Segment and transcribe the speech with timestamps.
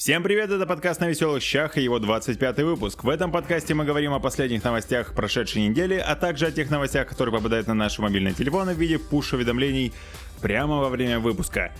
[0.00, 3.04] Всем привет, это подкаст на веселых щах и его 25 выпуск.
[3.04, 7.06] В этом подкасте мы говорим о последних новостях прошедшей недели, а также о тех новостях,
[7.06, 9.92] которые попадают на наши мобильные телефоны в виде пуш-уведомлений
[10.40, 11.74] прямо во время выпуска.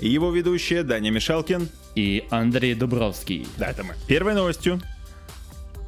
[0.00, 3.46] И его ведущие Даня Мишалкин и Андрей Дубровский.
[3.58, 3.92] Да, это мы.
[4.08, 4.80] Первой новостью.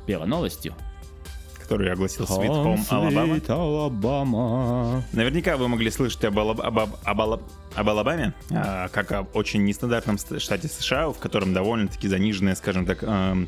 [0.07, 0.75] Первой новостью
[1.69, 3.41] которую я огласил Sweet Home Alabama.
[3.47, 5.03] Alabama.
[5.13, 7.43] Наверняка вы могли слышать об, об, об, об,
[7.75, 13.01] об Алабаме, а, как о очень нестандартном штате США, в котором довольно-таки заниженное, скажем так,
[13.03, 13.47] э,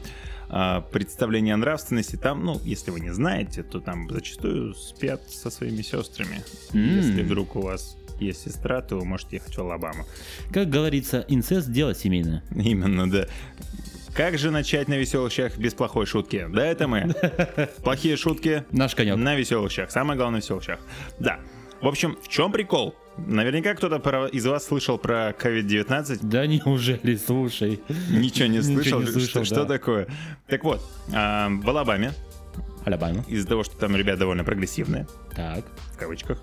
[0.50, 2.16] э, представление о нравственности.
[2.16, 6.42] Там, ну, если вы не знаете, то там зачастую спят со своими сестрами.
[6.72, 6.96] Mm.
[6.96, 10.04] Если вдруг у вас есть сестра, то вы можете ехать в Алабаму.
[10.52, 12.42] Как говорится, инцест– дело семейное.
[12.54, 13.26] Именно, да.
[14.14, 16.46] Как же начать на веселых щах без плохой шутки?
[16.50, 17.14] Да, это мы.
[17.84, 19.16] Плохие шутки Наш конек.
[19.16, 19.90] на веселых щах.
[19.90, 20.80] Самое главное на веселых щах.
[21.18, 21.38] Да.
[21.80, 22.94] В общем, в чем прикол?
[23.16, 26.18] Наверняка кто-то из вас слышал про COVID-19.
[26.22, 27.80] Да неужели, слушай.
[28.10, 28.80] Ничего не слышал?
[28.80, 29.44] Ничего не слышал что, да.
[29.44, 30.06] что такое?
[30.48, 30.80] Так вот,
[31.14, 32.12] а, в Алабаме.
[32.84, 33.24] Алабама.
[33.28, 35.06] Из-за того, что там ребята довольно прогрессивные.
[35.34, 35.64] Так.
[35.94, 36.42] В кавычках.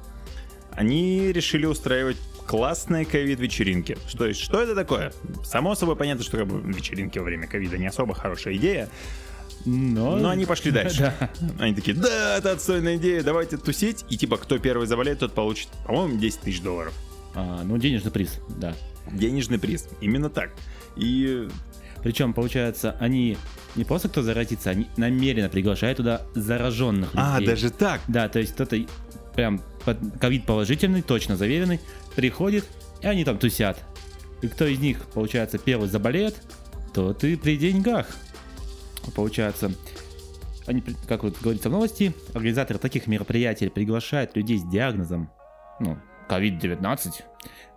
[0.78, 3.97] Они решили устраивать классные ковид-вечеринки.
[4.08, 5.11] Что, есть, что это такое?
[5.44, 8.88] Само собой понятно, что как бы, вечеринки во время ковида не особо хорошая идея.
[9.66, 10.17] Но...
[10.17, 11.14] Но они пошли дальше.
[11.20, 11.31] Да.
[11.58, 14.05] Они такие, да, это отстойная идея, давайте тусить.
[14.09, 16.94] И типа, кто первый заболеет, тот получит, по-моему, 10 тысяч долларов.
[17.33, 18.75] А, ну, денежный приз, да.
[19.11, 20.52] Денежный приз, именно так.
[20.95, 21.50] И
[22.03, 23.38] причем, получается, они
[23.75, 27.53] не просто кто заразится, они намеренно приглашают туда зараженных а, людей.
[27.53, 28.02] А, даже так?
[28.08, 28.78] Да, то есть кто-то
[29.38, 29.61] прям
[30.19, 31.80] ковид положительный, точно заверенный,
[32.16, 32.66] приходит,
[33.02, 33.80] и они там тусят.
[34.41, 36.35] И кто из них, получается, первый заболеет,
[36.91, 38.08] то ты при деньгах.
[39.15, 39.71] Получается,
[40.65, 45.31] они, как вот говорится в новости, организаторы таких мероприятий приглашают людей с диагнозом,
[45.80, 47.21] ну, COVID-19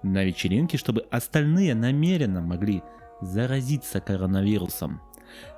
[0.03, 2.83] на вечеринки, чтобы остальные намеренно могли
[3.21, 5.03] заразиться коронавирусом,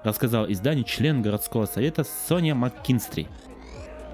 [0.03, 3.29] рассказал изданию член городского совета Соня МакКинстри.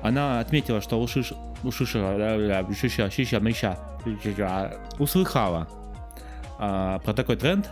[0.03, 1.33] Она отметила, что ушиш,
[1.63, 3.79] ушиша, ушиша, шиша, мыша,
[4.99, 5.69] услыхала
[6.59, 7.69] а, про такой тренд.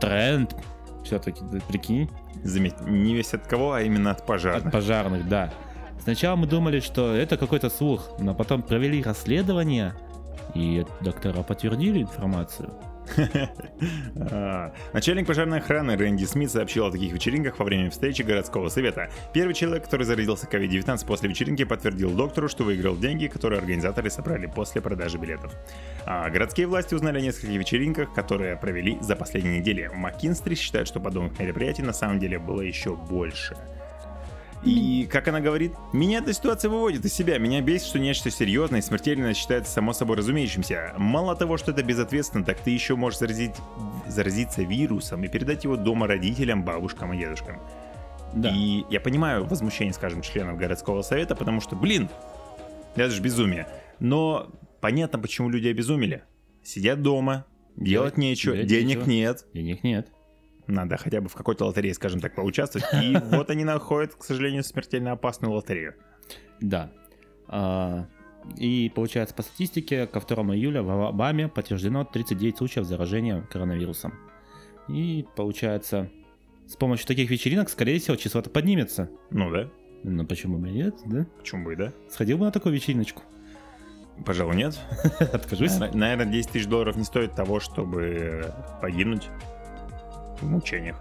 [0.00, 0.54] Тренд,
[1.04, 2.10] все-таки, прикинь.
[2.42, 4.66] Заметь, не весь от кого, а именно от пожарных.
[4.66, 5.52] От пожарных, да.
[6.02, 9.94] Сначала мы думали, что это какой-то слух, но потом провели расследование,
[10.54, 12.70] и доктора подтвердили информацию.
[14.92, 19.10] Начальник пожарной охраны Рэнди Смит сообщил о таких вечеринках во время встречи городского совета.
[19.32, 24.46] Первый человек, который заразился COVID-19 после вечеринки, подтвердил доктору, что выиграл деньги, которые организаторы собрали
[24.46, 25.54] после продажи билетов.
[26.06, 29.90] А городские власти узнали о нескольких вечеринках, которые провели за последние недели.
[29.92, 33.56] Маккинстри считает, что подобных мероприятий на самом деле было еще больше.
[34.64, 37.36] И, как она говорит, меня эта ситуация выводит из себя.
[37.38, 40.94] Меня бесит, что нечто серьезное и смертельное считается само собой разумеющимся.
[40.96, 43.54] Мало того, что это безответственно, так ты еще можешь заразить,
[44.08, 47.60] заразиться вирусом и передать его дома родителям, бабушкам и дедушкам.
[48.34, 48.50] Да.
[48.50, 52.08] И я понимаю возмущение, скажем, членов городского совета, потому что, блин,
[52.96, 53.68] это же безумие.
[54.00, 54.50] Но
[54.80, 56.24] понятно, почему люди обезумели.
[56.62, 57.44] Сидят дома,
[57.76, 59.10] делать, делать нечего, денег нечего.
[59.10, 59.46] нет.
[59.52, 60.08] Денег нет.
[60.66, 62.86] Надо хотя бы в какой-то лотерее, скажем так, поучаствовать.
[63.02, 65.94] И вот они находят, к сожалению, смертельно опасную лотерею.
[66.60, 66.90] Да.
[67.48, 68.06] А,
[68.56, 74.14] и получается, по статистике, ко 2 июля в Алабаме подтверждено 39 случаев заражения коронавирусом.
[74.88, 76.10] И получается,
[76.66, 79.10] с помощью таких вечеринок, скорее всего, число-то поднимется.
[79.30, 79.70] Ну да.
[80.02, 81.26] Ну почему бы нет, да?
[81.38, 81.92] Почему бы и да?
[82.10, 83.22] Сходил бы на такую вечериночку.
[84.24, 84.78] Пожалуй, нет.
[85.18, 85.78] Откажусь.
[85.78, 89.28] Наверное, 10 тысяч долларов не стоит того, чтобы погибнуть
[90.40, 90.96] в мучениях.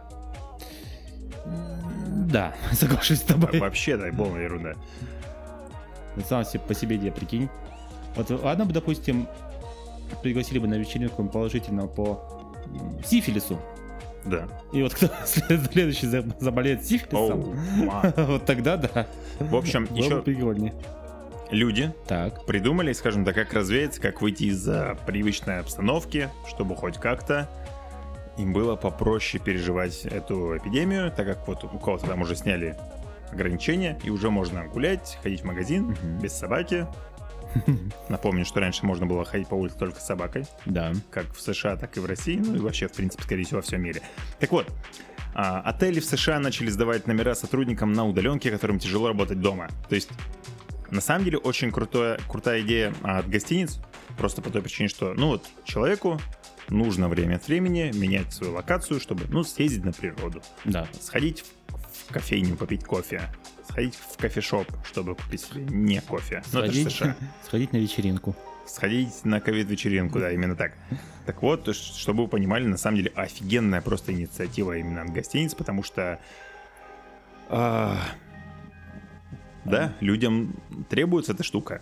[2.32, 3.60] Да, соглашусь с тобой.
[3.60, 4.74] Вообще, дай полная ерунда.
[6.28, 7.50] Сам себе по себе идея, прикинь.
[8.16, 9.28] Вот ладно бы, допустим,
[10.22, 12.54] пригласили бы на вечеринку положительно по
[13.06, 13.60] сифилису.
[14.26, 14.48] Да.
[14.72, 16.08] И вот кто следующий
[16.40, 17.56] заболеет сифилисом,
[17.90, 19.08] oh, вот тогда да.
[19.40, 20.24] В общем, еще
[21.52, 22.46] люди так.
[22.46, 24.68] придумали, скажем так, как развеяться, как выйти из
[25.06, 27.50] привычной обстановки, чтобы хоть как-то
[28.38, 32.76] им было попроще переживать эту эпидемию, так как вот у кого-то там уже сняли
[33.32, 36.22] ограничения, и уже можно гулять, ходить в магазин uh-huh.
[36.22, 36.88] без собаки.
[38.10, 40.46] Напомню, что раньше можно было ходить по улице только с собакой.
[40.66, 40.94] Да.
[41.12, 43.62] Как в США, так и в России, ну и вообще, в принципе, скорее всего, во
[43.62, 44.02] всем мире.
[44.40, 44.72] Так вот,
[45.36, 49.70] а, отели в США начали сдавать номера сотрудникам на удаленке, которым тяжело работать дома.
[49.90, 50.10] То есть,
[50.90, 53.80] на самом деле, очень крутая, крутая идея от гостиниц,
[54.18, 56.20] просто по той причине, что, ну вот, человеку
[56.74, 60.42] нужно время от времени менять свою локацию, чтобы, ну, съездить на природу.
[60.66, 60.88] Да.
[61.00, 63.22] Сходить в, кофейню, попить кофе.
[63.70, 66.44] Сходить в кофешоп, чтобы купить не кофе.
[66.46, 67.16] Сходить, ну, это США.
[67.46, 68.36] Сходить на вечеринку.
[68.66, 70.74] сходить на ковид-вечеринку, да, именно так.
[71.26, 75.84] Так вот, чтобы вы понимали, на самом деле офигенная просто инициатива именно от гостиниц, потому
[75.84, 76.20] что...
[77.50, 77.98] а,
[79.66, 80.56] да, людям
[80.90, 81.82] требуется эта штука.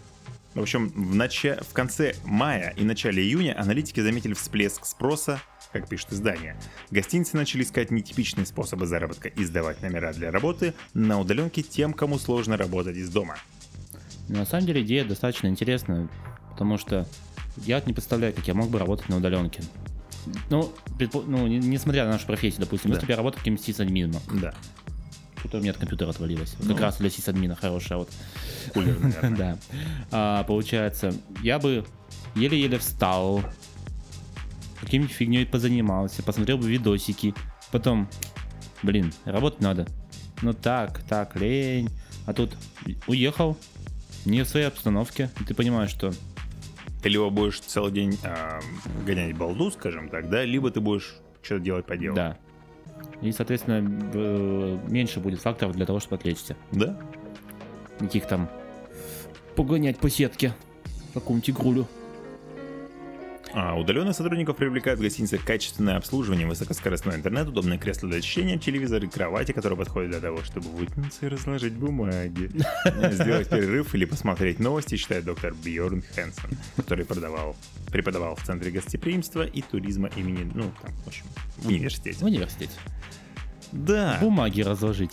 [0.53, 5.39] В общем, в, нача- в конце мая и начале июня аналитики заметили всплеск спроса,
[5.71, 6.57] как пишет издание.
[6.91, 12.19] Гостиницы начали искать нетипичные способы заработка и сдавать номера для работы на удаленке тем, кому
[12.19, 13.37] сложно работать из дома.
[14.27, 16.09] На самом деле идея достаточно интересная,
[16.51, 17.07] потому что
[17.57, 19.63] я не представляю, как я мог бы работать на удаленке.
[20.49, 22.95] Ну, предпо- ну не- несмотря на нашу профессию, допустим, Да.
[22.95, 24.53] если бы я работал каким-то сисадмином, Да,
[25.41, 26.55] что-то у меня от компьютера отвалилось.
[26.59, 26.81] Вот Как Ну.
[26.83, 28.09] раз для сисадмина хорошая вот.
[28.73, 28.97] кулер.
[29.37, 29.57] Да.
[30.11, 31.85] А, получается, я бы
[32.35, 33.41] еле-еле встал,
[34.79, 37.33] каким-нибудь фигней позанимался, посмотрел бы видосики,
[37.71, 38.07] потом,
[38.83, 39.87] блин, работать надо.
[40.41, 41.89] Ну так, так, лень.
[42.25, 42.55] А тут
[43.07, 43.57] уехал,
[44.25, 46.11] не в своей обстановке, и ты понимаешь, что
[47.01, 48.59] Ты либо будешь целый день а,
[49.05, 52.15] гонять балду, скажем так, да, либо ты будешь что-то делать по делу.
[52.15, 52.37] да.
[53.21, 56.55] И, соответственно, э, меньше будет факторов для того, чтобы отвлечься.
[56.71, 56.99] Да?
[57.99, 58.49] Никаких там
[59.55, 60.53] погонять по сетке
[61.13, 61.87] какому-нибудь игрулю.
[63.53, 69.03] А удаленных сотрудников привлекают в гостиницах качественное обслуживание, высокоскоростной интернет, удобное кресло для чтения, телевизор
[69.03, 72.49] и кровати, которые подходят для того, чтобы вытянуться и разложить бумаги,
[73.11, 77.55] сделать перерыв или посмотреть новости, считает доктор Бьорн Хэнсон, который продавал,
[77.91, 81.25] преподавал в Центре гостеприимства и туризма имени, ну, там, в общем,
[81.57, 82.23] в В университете.
[82.23, 82.71] университете.
[83.73, 84.17] Да.
[84.21, 85.11] Бумаги разложить.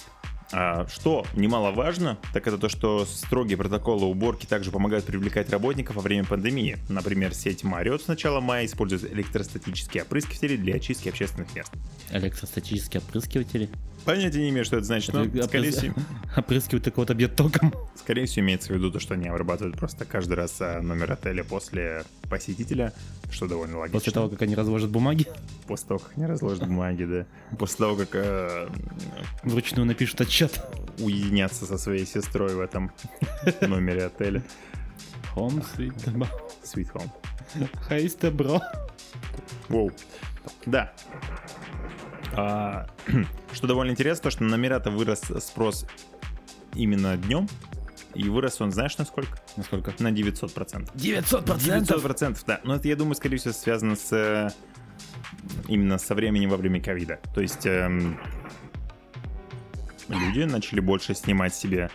[0.51, 6.03] А, что немаловажно, так это то, что строгие протоколы уборки также помогают привлекать работников во
[6.03, 6.79] время пандемии.
[6.89, 11.73] Например, сеть Marriott с начала мая использует электростатические опрыскиватели для очистки общественных мест.
[12.11, 13.69] Электростатические опрыскиватели.
[14.05, 15.95] Понятия не имею, что это значит, но, Это скорее всего,
[16.37, 17.75] Опрыскивают такого-то бьет током.
[17.97, 21.45] скорее всего, имеется в виду то, что они обрабатывают просто каждый раз а, номер отеля
[21.45, 22.95] после посетителя,
[23.31, 23.99] что довольно логично.
[23.99, 25.27] После того, как они разложат бумаги,
[25.67, 27.57] После того, как они разложат бумаги, да.
[27.59, 28.71] После того, как а,
[29.43, 30.61] вручную напишут отчет.
[30.99, 32.91] уединятся со своей сестрой в этом
[33.61, 34.43] номере отеля.
[35.37, 36.27] Home sweet home.
[36.65, 37.11] Sweet Home.
[37.89, 38.61] Хейсте, бро.
[39.69, 39.93] Воу.
[40.67, 40.93] Да.
[42.35, 42.87] А,
[43.53, 45.87] что довольно интересно, то, что на номера-то вырос спрос
[46.75, 47.49] именно днем.
[48.15, 49.39] И вырос он, знаешь, на сколько?
[49.57, 49.93] Насколько?
[49.99, 50.91] На 900%.
[50.95, 52.61] 900 900%, да.
[52.65, 54.51] Но это, я думаю, скорее всего, связано с э,
[55.69, 57.21] именно со временем во время ковида.
[57.35, 58.19] То есть эм,
[60.09, 61.91] люди начали больше снимать себе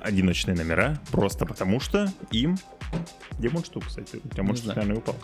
[0.00, 2.56] одиночные номера, просто потому что им...
[3.38, 4.20] Где мой штук, кстати?
[4.22, 5.16] У тебя мой штук, наверное, упал.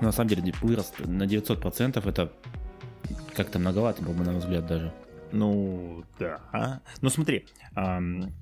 [0.00, 2.32] На самом деле, вырос на 900%, это
[3.34, 4.92] как-то многовато было бы, на мой взгляд, даже.
[5.32, 6.80] Ну, да.
[7.00, 8.32] Ну, смотри, ам,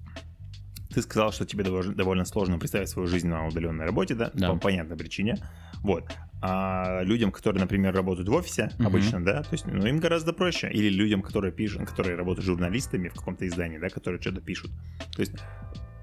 [0.96, 4.31] ты сказал, что тебе довольно, сложно представить свою жизнь на удаленной работе, да?
[4.32, 4.52] Да.
[4.52, 5.37] По понятной причине.
[5.82, 6.10] Вот.
[6.40, 8.87] А людям, которые, например, работают в офисе Мгм.
[8.87, 10.70] обычно, да, то есть, ну, им гораздо проще.
[10.72, 14.70] Или людям, которые пишут, которые работают журналистами в каком-то издании, да, которые что-то пишут.
[15.14, 15.32] То есть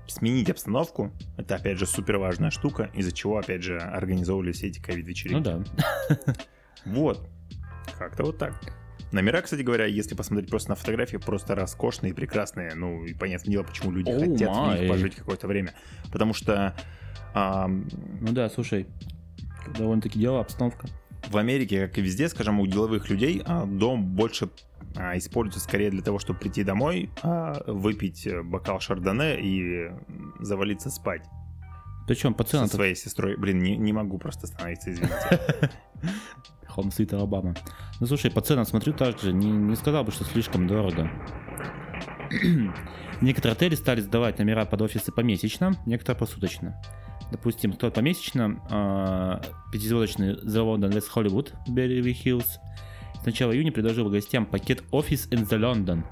[0.07, 4.77] сменить обстановку, это, опять же, супер важная штука, из-за чего, опять же, организовывали все эти
[4.79, 5.43] Ну ковид-вечеринки.
[5.43, 6.35] да.
[6.85, 7.27] Вот.
[7.97, 8.53] Как-то вот так.
[9.13, 12.73] Номера, кстати говоря, если посмотреть просто на фотографии, просто роскошные и прекрасные.
[12.75, 14.79] Ну, и понятное дело, почему люди Оу, хотят в май.
[14.81, 15.73] них пожить какое-то время.
[16.11, 16.75] Потому что
[17.33, 17.87] ам,
[18.21, 18.87] Ну да, слушай,
[19.77, 20.87] довольно-таки дело, обстановка.
[21.29, 24.49] в Америке, как и везде, скажем, у деловых людей а, дом больше
[24.95, 29.91] а, используется скорее для того, чтобы прийти домой, а, выпить э, бокал шардоне и
[30.39, 31.21] завалиться спать
[32.07, 33.37] Причем по со своей сестрой.
[33.37, 35.39] Блин, не, не могу просто остановиться, извините.
[36.81, 37.57] Sweet Alabama.
[37.99, 41.11] Ну слушай, по ценам смотрю также, не, не сказал бы, что слишком дорого.
[43.21, 46.81] Некоторые отели стали сдавать номера под офисы помесячно, некоторые посуточно.
[47.31, 52.45] Допустим, кто помесячно, а, пятизвездочный The London Let's Hollywood в Beverly Hills
[53.23, 56.03] с начала июня предложил гостям пакет Office in the London.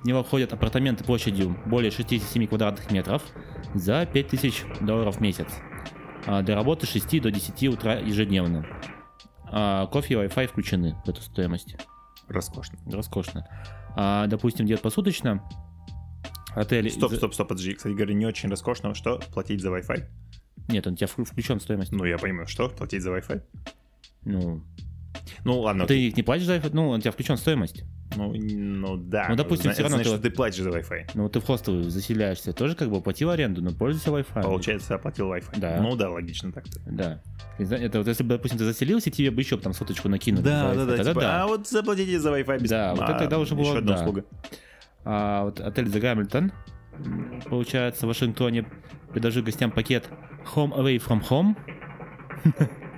[0.00, 3.22] В него входят апартаменты площадью более 67 квадратных метров
[3.74, 5.48] за 5000 долларов в месяц.
[6.26, 8.64] А Для работы с 6 до 10 утра ежедневно.
[9.52, 11.76] А кофе и Wi-Fi включены в эту стоимость.
[12.28, 12.78] Роскошно.
[12.86, 13.48] Роскошно.
[13.96, 15.42] А, допустим, где-то посуточно
[16.54, 16.90] отель...
[16.90, 17.74] Стоп, стоп, стоп, подожди.
[17.74, 18.94] Кстати говоря, не очень роскошно.
[18.94, 19.20] Что?
[19.32, 20.04] Платить за Wi-Fi?
[20.68, 21.90] Нет, он у тебя вклю- включен в стоимость.
[21.90, 22.68] Ну, я понимаю, что?
[22.68, 23.42] Платить за Wi-Fi?
[24.24, 24.62] Ну,
[25.44, 26.08] Ну, ладно, ты окей.
[26.08, 26.74] их не платишь за это?
[26.74, 27.84] Ну, у тебя включен стоимость.
[28.16, 29.26] Ну, ну да.
[29.28, 31.10] Ну, допустим, Зна- всё равно Значит, ты- что ты платишь за Wi-Fi.
[31.14, 34.42] Ну, ты в хостел заселяешься, тоже как бы оплатил аренду, но пользуйся Wi-Fi.
[34.42, 35.58] Получается, оплатил Wi-Fi.
[35.60, 35.78] Да.
[35.80, 36.80] Ну да, логично так-то.
[36.86, 37.22] Да.
[37.58, 40.42] Это вот если бы, допустим, ты заселился, тебе бы еще там соточку накинули.
[40.42, 40.74] Да, Wi-Fi.
[40.74, 41.42] да, да, Тогда типа, да.
[41.42, 43.94] а вот заплатите за Wi-Fi без Да, вот это а, тогда уже было, еще одна
[43.94, 44.00] да.
[44.00, 44.24] услуга.
[45.04, 46.52] А вот отель The Гамильтон,
[47.48, 48.66] получается, в Вашингтоне,
[49.12, 50.08] предложил гостям пакет
[50.56, 51.56] Home Away from Home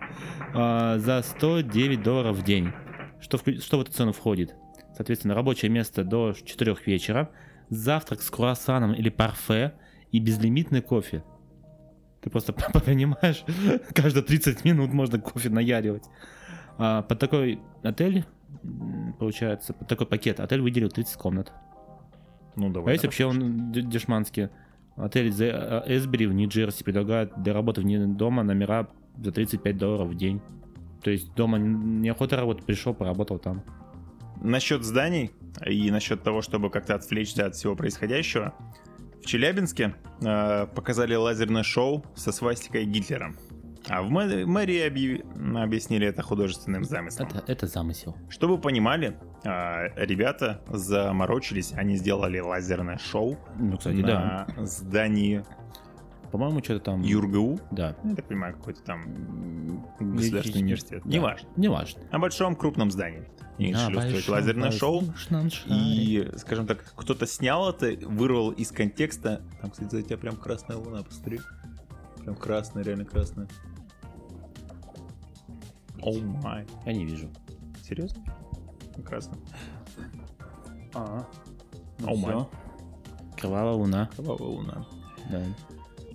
[0.54, 2.72] а, за 109 долларов в день.
[3.20, 4.54] Что, вклю- что в эту цену входит?
[4.96, 7.30] Соответственно, рабочее место до 4 вечера,
[7.70, 9.74] завтрак с круассаном или парфе
[10.10, 11.24] и безлимитный кофе.
[12.20, 12.52] Ты просто
[12.84, 13.44] понимаешь,
[13.94, 16.04] каждые 30 минут можно кофе наяривать.
[16.78, 18.24] А, под такой отель,
[19.18, 21.52] получается, под такой пакет отель выделил 30 комнат.
[22.56, 22.92] Ну, А давай.
[22.94, 24.48] есть вообще он дешманский.
[24.96, 28.88] Отель The Эсбери в Нью-Джерси предлагает для работы вне дома номера
[29.18, 30.40] за 35 долларов в день.
[31.02, 33.62] То есть дома неохота работать, пришел, поработал там.
[34.40, 35.32] Насчет зданий
[35.66, 38.54] и насчет того, чтобы как-то отвлечься от всего происходящего.
[39.22, 43.34] В Челябинске э, показали лазерное шоу со свастикой Гитлера.
[43.88, 45.22] А в мэ- мэрии объяв-
[45.62, 47.28] объяснили это художественным замыслом.
[47.28, 48.16] Это, это замысел.
[48.30, 54.46] Чтобы вы понимали, э, ребята заморочились, они сделали лазерное шоу Ну, кстати, да.
[54.56, 55.44] на здании
[56.32, 57.02] По-моему, что-то там...
[57.02, 57.60] ЮрГУ.
[57.70, 57.94] Да.
[58.02, 61.02] Ну, Я так понимаю, какой-то там государственный и- университет.
[61.04, 61.10] да.
[61.10, 61.48] Неважно.
[61.56, 62.02] Неважно.
[62.10, 63.28] О большом крупном здании.
[63.58, 65.02] Они На решили устроить большом лазерное шоу.
[65.68, 69.42] И, скажем так, кто-то снял это, вырвал из контекста.
[69.60, 71.40] Там, кстати, за тебя прям красная луна, посмотри.
[72.22, 73.46] Прям красная, реально красная.
[76.00, 76.12] О
[76.42, 76.66] май.
[76.86, 77.28] Я не вижу.
[77.82, 78.24] Серьезно?
[79.04, 79.38] Красная.
[80.94, 81.26] А.
[82.06, 82.46] О май.
[83.38, 84.10] Кровавая луна.
[84.16, 84.86] Кровавая луна.
[85.30, 85.42] Да.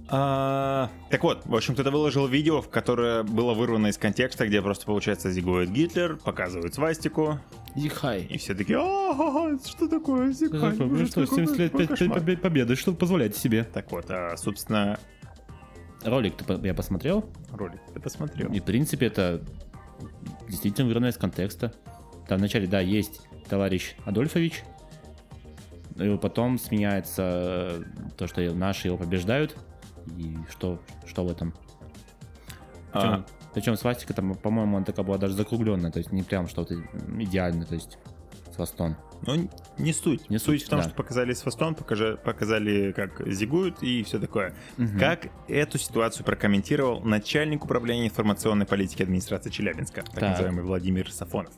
[0.10, 4.62] А, так вот, в общем, кто-то выложил видео, в которое было вырвано из контекста, где
[4.62, 7.40] просто, получается, зигует Гитлер, показывают свастику,
[7.76, 8.24] Зихай.
[8.24, 10.78] и все такие, а что такое зигует?
[10.78, 13.66] Вы что, 70 лет победы, что вы позволяете себе?
[13.66, 14.98] Так вот, а, собственно,
[16.04, 18.52] Ролик я посмотрел, ролик ты посмотрел.
[18.54, 19.42] и в принципе это
[20.48, 21.74] действительно вырвано из контекста.
[22.28, 24.64] Там вначале, да, есть товарищ Адольфович,
[25.96, 27.84] и потом сменяется
[28.18, 29.56] то, что наши его побеждают,
[30.18, 31.54] и что, что в этом?
[32.94, 36.48] Причем, А, причем свастика там, по-моему, она такая была даже закругленная, то есть не прям
[36.48, 36.76] что-то
[37.20, 37.98] идеальное, то есть
[38.52, 38.96] с хвостом.
[39.26, 40.30] Ну, не суть.
[40.30, 40.86] Не суть суть, в том, да.
[40.86, 44.54] что показали с хвостом, покажи- показали, как зигуют и все такое.
[44.78, 45.00] Мгм.
[45.00, 50.22] Как эту ситуацию прокомментировал начальник управления информационной политики администрации Челябинска, так, Так.
[50.32, 51.52] называемый Владимир Сафонов.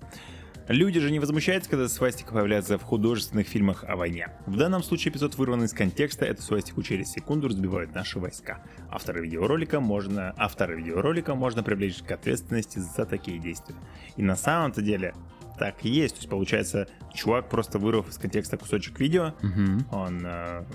[0.69, 4.29] Люди же не возмущаются, когда свастика появляется в художественных фильмах о войне.
[4.45, 8.63] В данном случае эпизод вырван из контекста, эту свастику через секунду разбивают наши войска.
[8.91, 13.75] Авторы видеоролика можно, авторы видеоролика можно привлечь к ответственности за такие действия.
[14.15, 15.15] И на самом-то деле
[15.57, 16.13] так и есть.
[16.15, 19.87] То есть получается, чувак просто вырвав из контекста кусочек видео, Мгм.
[19.91, 20.65] он э,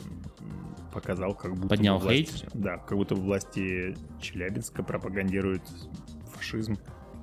[0.92, 5.62] показал, как будто Поднял власти, да, как будто власти Челябинска пропагандируют
[6.34, 6.78] фашизм.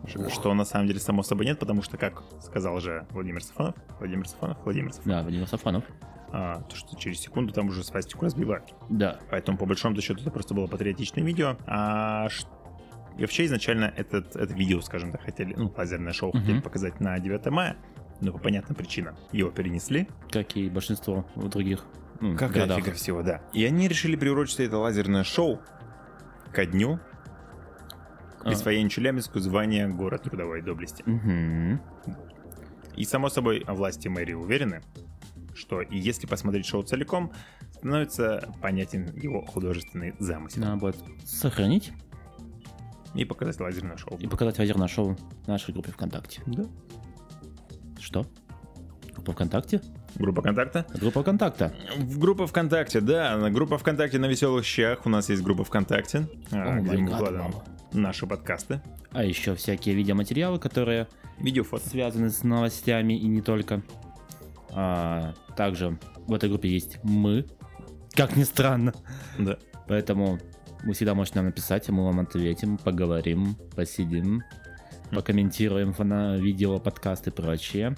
[0.07, 4.27] Что на самом деле само собой нет, потому что, как сказал же Владимир Сафонов, Владимир
[4.27, 5.83] Сафонов, Владимир Сафонов, Да, Владимир Сафонов.
[6.31, 8.73] а, то, что через секунду там уже свастику разбивают.
[8.89, 9.19] Да.
[9.29, 11.57] Поэтому, по большому счету, это просто было патриотичное видео.
[11.67, 12.47] А ш-
[13.17, 16.39] и вообще изначально этот, это видео, скажем так, хотели, ну, лазерное шоу Мгм.
[16.41, 17.75] хотели показать на 9 мая,
[18.21, 20.07] но по понятным причинам его перенесли.
[20.31, 21.85] Как и большинство других
[22.21, 22.77] ну, Как городах.
[22.77, 23.41] дофига всего, да.
[23.53, 25.59] И они решили приурочить это лазерное шоу
[26.53, 26.99] ко дню
[28.41, 28.49] к А.
[28.49, 31.03] присвоению Челябинску звания город трудовой доблести.
[32.95, 34.81] И само собой власти мэрии уверены,
[35.55, 37.31] что и если посмотреть шоу целиком,
[37.71, 40.61] становится понятен его художественный замысел.
[40.61, 41.93] Надо будет сохранить
[43.15, 44.17] И показать лазерное шоу.
[44.17, 46.41] и показать лазерное шоу в нашей группе ВКонтакте.
[46.45, 46.65] Да.
[47.99, 48.25] Что?
[49.13, 49.81] Группа ВКонтакте?
[50.15, 50.85] Группа контакта?
[50.93, 51.73] Группа ВКонтакта.
[51.97, 53.49] В группа ВКонтакте, да.
[53.49, 55.05] Группа ВКонтакте на веселых щах.
[55.05, 57.53] У нас есть группа ВКонтакте, О где мы выкладываем.
[57.93, 58.81] Наши подкасты.
[59.11, 61.07] А еще всякие видеоматериалы, которые
[61.39, 61.87] Видеофото.
[61.87, 63.81] связаны с новостями и не только.
[64.69, 67.45] А, также в этой группе есть мы,
[68.13, 68.93] как ни странно.
[69.37, 69.57] Да.
[69.87, 70.39] Поэтому
[70.83, 74.43] вы всегда можете нам написать, и мы вам ответим, поговорим, посидим,
[75.11, 77.95] покомментируем фона видео, подкасты и прочее.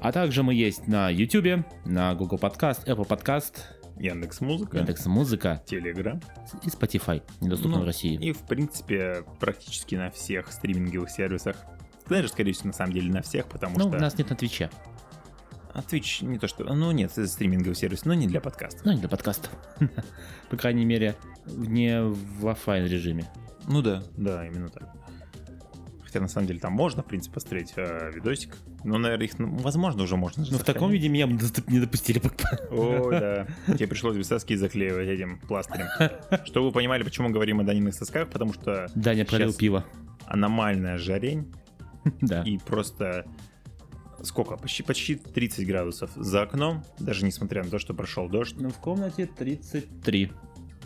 [0.00, 3.60] А также мы есть на YouTube, на Google Podcast, Apple Podcast,
[4.00, 4.78] Яндекс Музыка.
[4.78, 6.20] Яндекс Музыка Телеграм.
[6.62, 8.14] и Spotify, недоступны Ну, в России.
[8.18, 11.56] И, в принципе, практически на всех стриминговых сервисах.
[12.08, 13.98] Даже, скорее всего, на самом деле на всех, потому Ну, что...
[13.98, 14.70] у нас нет на Твиче,
[15.74, 16.64] А Twitch не то что...
[16.64, 18.80] Ну, нет, это стриминговый сервис, но не для подкаста.
[18.84, 19.52] ну не для подкастов.
[20.50, 21.14] По крайней мере,
[21.46, 23.30] не в офлайн режиме.
[23.68, 24.88] Ну да, да, именно так.
[26.10, 28.56] Хотя, на самом деле, там можно, в принципе, посмотреть э, видосик.
[28.82, 31.38] Но, наверное, их, ну, возможно, уже можно Но в таком виде меня бы
[31.68, 32.20] не допустили.
[32.70, 33.46] О, да.
[33.68, 35.86] Тебе пришлось бы соски заклеивать этим пластырем.
[36.46, 39.84] Чтобы вы понимали, почему мы говорим о Даниных сосках, потому что Даня пролил пиво.
[40.26, 41.54] аномальная жарень
[42.20, 42.42] Да.
[42.42, 43.24] и просто
[44.24, 44.56] сколько?
[44.56, 48.56] Почти, почти 30 градусов за окном, даже несмотря на то, что прошел дождь.
[48.58, 50.32] Ну, в комнате 33.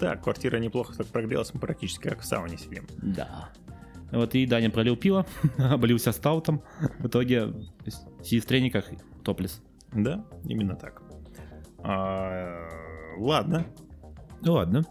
[0.00, 2.84] Да, квартира неплохо так прогрелась, мы практически как в сауне сидим.
[3.00, 3.48] Да.
[4.12, 5.26] Вот и Даня пролил пиво,
[5.58, 6.62] облился стаутом.
[6.98, 7.52] В итоге
[8.22, 8.86] сидит в трениках
[9.24, 9.60] топлес.
[9.92, 11.02] Да, именно так.
[11.78, 12.68] А,
[13.18, 13.66] ладно,
[14.42, 14.82] Ну ладно.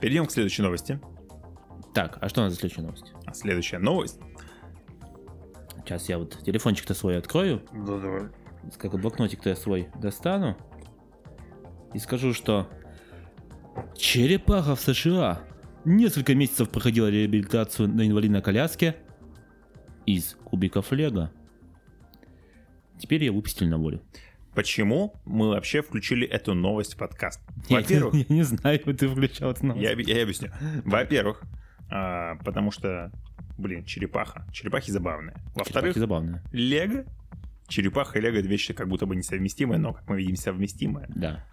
[0.00, 1.00] перейдем к следующей новости.
[1.94, 3.12] Так, а что у нас за следующая новость?
[3.26, 4.20] А следующая новость.
[5.84, 7.62] Сейчас я вот телефончик-то свой открою.
[7.72, 8.22] Да, давай.
[8.76, 10.56] Как блокнотик-то я свой достану.
[11.94, 12.68] И скажу, что
[13.96, 15.40] черепаха в США
[15.84, 18.96] несколько месяцев проходила реабилитацию на инвалидной коляске
[20.06, 21.30] из кубиков Лего.
[22.98, 24.02] Теперь ее выпустили на волю.
[24.54, 27.40] Почему мы вообще включили эту новость в подкаст?
[27.68, 29.84] Я- Во-первых, я, не знаю, ты включал эту новость.
[29.84, 30.50] я, я объясню.
[30.84, 31.42] Во-первых,
[31.90, 33.12] а, потому что,
[33.56, 34.46] блин, черепаха.
[34.52, 35.36] Черепахи забавные.
[35.54, 36.42] Во-вторых, забавные.
[36.52, 37.04] Лего.
[37.68, 41.06] Черепаха и Лего это вещи как будто бы несовместимые, но, как мы видим, совместимые.
[41.14, 41.44] Да.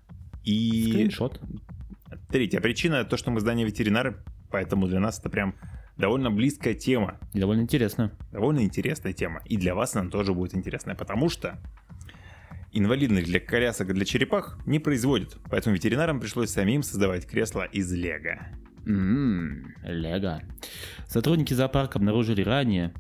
[0.44, 1.42] И Скриншот.
[2.30, 4.18] Третья причина то, что мы здание ветеринары,
[4.52, 5.56] поэтому для нас это прям
[5.98, 8.12] довольно близкая тема, И довольно интересно.
[8.32, 9.42] довольно интересная тема.
[9.46, 11.58] И для вас она тоже будет интересная, потому что
[12.74, 17.92] инвалидных для колясок и для черепах не производят, поэтому ветеринарам пришлось самим создавать кресла из
[17.94, 18.40] Лего.
[18.86, 20.42] М, Лего.
[21.08, 22.94] Сотрудники зоопарка обнаружили ранее,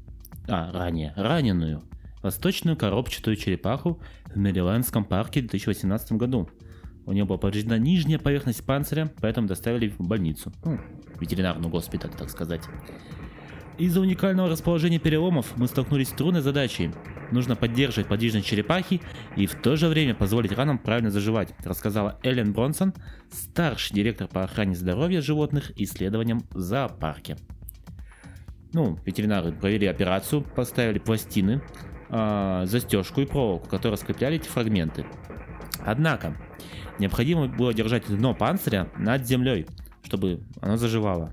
[0.47, 1.83] а, ранее, раненую
[2.23, 4.01] восточную коробчатую черепаху
[4.33, 6.49] в Мэрилендском парке в 2018 году.
[7.05, 10.51] У нее была повреждена нижняя поверхность панциря, поэтому доставили в больницу.
[10.63, 10.79] Ну,
[11.19, 12.63] ветеринарную госпиталь, так сказать.
[13.77, 16.91] Из-за уникального расположения переломов мы столкнулись с трудной задачей.
[17.31, 19.01] Нужно поддерживать подвижность черепахи
[19.35, 22.93] и в то же время позволить ранам правильно заживать, рассказала Эллен Бронсон,
[23.31, 27.35] старший директор по охране здоровья животных и исследованиям в зоопарке.
[28.71, 31.61] Ну, ветеринары провели операцию, поставили пластины,
[32.09, 35.05] а, застежку и проволоку, которые скрепляли эти фрагменты.
[35.85, 36.35] Однако,
[36.99, 39.67] необходимо было держать дно панциря над землей,
[40.03, 41.31] чтобы оно заживало.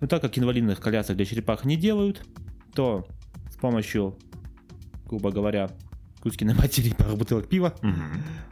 [0.00, 2.26] Но так как инвалидных колясок для черепах не делают,
[2.74, 3.06] то
[3.50, 4.18] с помощью,
[5.06, 5.70] грубо говоря,
[6.22, 7.74] Кузькиной матери и пару бутылок пива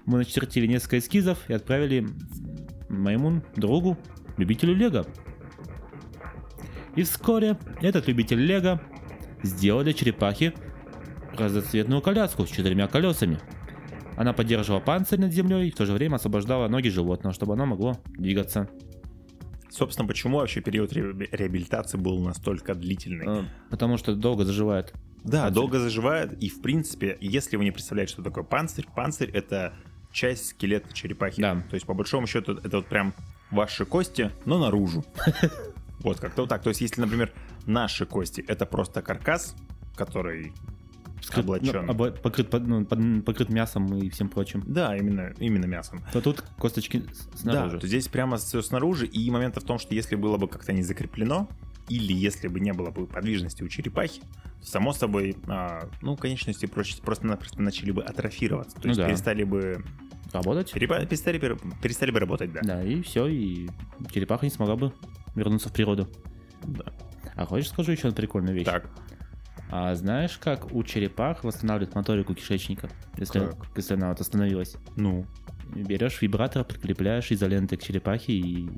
[0.06, 2.06] мы начертили несколько эскизов и отправили
[2.88, 3.98] моему другу,
[4.36, 5.06] любителю Лего.
[6.94, 8.80] И вскоре этот любитель Лего
[9.42, 10.52] сделал для черепахи
[11.36, 13.38] разноцветную коляску с четырьмя колесами.
[14.20, 17.64] Она поддерживала панцирь над землей и в то же время освобождала ноги животного, чтобы оно
[17.64, 18.68] могло двигаться.
[19.70, 23.24] Собственно, почему вообще период ре- реабилитации был настолько длительный?
[23.26, 24.92] Э, Потому что долго заживает.
[25.24, 25.54] Да, панцирь.
[25.54, 29.72] долго заживает, и в принципе, если вы не представляете, что такое панцирь, панцирь это
[30.12, 31.40] часть скелета черепахи.
[31.40, 31.54] Да.
[31.70, 33.14] То есть, по большому счету, это вот прям
[33.50, 35.02] ваши кости, но наружу.
[36.00, 36.62] Вот как-то вот так.
[36.62, 37.32] То есть, если, например,
[37.64, 39.56] наши кости это просто каркас,
[39.96, 40.52] который
[41.20, 41.86] Скрыт- облачен.
[41.86, 44.62] ну, обла- покрыт, под- ну, под- покрыт мясом и всем прочим.
[44.66, 46.02] Да, именно, именно мясом.
[46.12, 47.02] То тут косточки
[47.34, 47.74] снаружи.
[47.74, 50.72] Да, то здесь прямо все снаружи, и момент в том, что если было бы как-то
[50.72, 51.48] не закреплено,
[51.88, 56.66] или если бы не было бы подвижности у черепахи, то, само собой, а, ну, конечности
[56.66, 59.06] просто-напросто начали бы атрофироваться, то Ну есть да.
[59.06, 59.84] перестали бы
[60.32, 60.72] Работать?
[60.72, 61.38] черепа- перестали,
[61.82, 62.60] перестали бы работать, да.
[62.62, 63.68] Да, и все, и
[64.12, 64.92] черепаха не смогла бы
[65.34, 66.08] вернуться в природу.
[66.62, 66.84] Да.
[67.34, 68.66] А хочешь скажу еще одну прикольную вещь?
[68.66, 68.88] Так,
[69.72, 73.54] А знаешь, как у черепах восстанавливают моторику кишечника, если, Как?
[73.76, 74.76] если она вот остановилась?
[74.96, 75.26] ну,
[75.72, 78.68] Берешь вибратор, прикрепляешь изолентой к черепахе и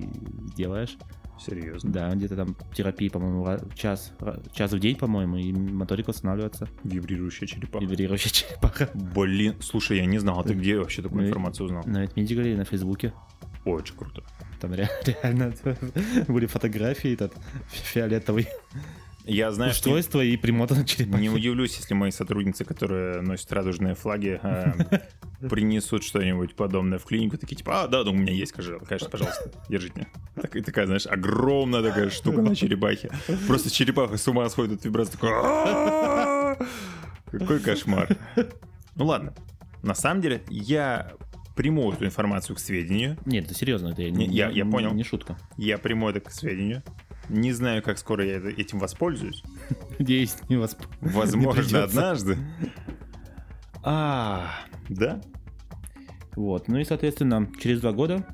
[0.54, 0.98] делаешь.
[1.40, 1.90] серьезно.
[1.90, 4.12] Да, где-то там терапии, по-моему, час,
[4.52, 6.68] час в день, по-моему, и моторика восстанавливается.
[6.84, 7.82] Вибрирующая черепаха.
[7.82, 8.90] Вибрирующая черепаха.
[8.92, 11.82] Блин, слушай, я не знал, а ты где вообще такую Ну, информацию узнал?
[11.86, 13.14] На Медигале на Фейсбуке.
[13.64, 14.22] Очень круто.
[14.60, 15.54] Там ре- реально
[16.28, 17.32] были фотографии, этот
[17.70, 18.48] фиолетовый
[19.24, 21.20] Я, не- устройство и примотано черепахи.
[21.22, 25.00] Не удивлюсь, если мои сотрудницы, которые носят радужные флаги, э,
[25.48, 29.08] принесут что-нибудь подобное в клинику, такие типа, а, да, да, у меня есть, скажи, конечно,
[29.10, 30.06] пожалуйста, держите.
[30.40, 33.10] Так, и такая, знаешь, огромная такая штука на черепахе.
[33.46, 35.18] Просто черепаха с ума сходит от вибрации!
[37.30, 38.16] Какой кошмар.
[38.94, 39.34] Ну ладно,
[39.82, 41.12] на самом деле, я
[41.56, 44.92] приму эту информацию к сведению, Нет, это серьезно, это Не, я- я понял.
[44.92, 45.36] Не шутка.
[45.56, 46.82] я приму это к сведению,
[47.28, 49.42] не знаю, как скоро я этим воспользуюсь,
[49.98, 50.68] Надеюсь, не не
[51.00, 52.38] Возможно, однажды.
[53.84, 54.50] А,
[54.88, 55.20] да?
[56.34, 58.26] Вот, ну и, соответственно, через два года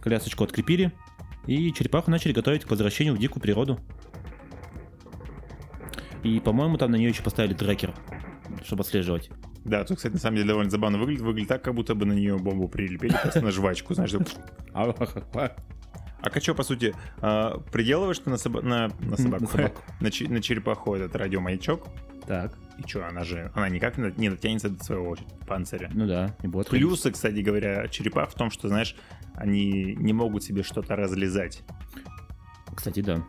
[0.00, 0.92] колясочку открепили,
[1.46, 3.78] и черепаху начали готовить к возвращению в дикую природу.
[6.22, 7.94] И, по-моему, там на нее еще поставили трекер,
[8.64, 9.30] чтобы отслеживать.
[9.64, 11.22] Да, тут, кстати, на самом деле довольно забавно выглядит.
[11.22, 14.12] Выглядит так, как будто бы на нее бомбу прилепили просто на жвачку, знаешь.
[16.20, 19.82] А Качо, по сути, а, приделываешь ты на, соба- на, на собаку, На собаку.
[20.00, 21.86] на, че- на черепаху этот радиомаячок,
[22.26, 25.90] Так, и что, она же, она никак не не дотянется до своего панциря.
[25.94, 26.68] ну да, и вот.
[26.70, 28.96] Плюсы, кстати говоря, черепах в том, что, знаешь,
[29.34, 31.62] они не могут себе что-то разлезать.
[32.74, 33.24] Кстати, да.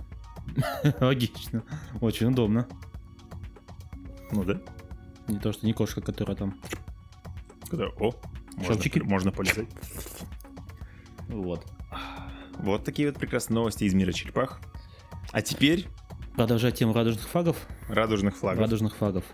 [0.99, 1.63] Логично.
[2.01, 2.67] Очень удобно.
[4.31, 4.59] Ну да.
[5.27, 6.59] Не то, что не кошка, которая там.
[7.69, 8.13] Когда, о,
[8.57, 9.69] можно, можно полезать.
[11.27, 11.65] Вот.
[12.59, 14.59] Вот такие вот прекрасные новости из мира черепах.
[15.31, 15.87] А теперь
[16.35, 17.57] Продолжать тему радужных флагов.
[17.89, 18.61] радужных флагов.
[18.61, 19.25] Радужных флагов.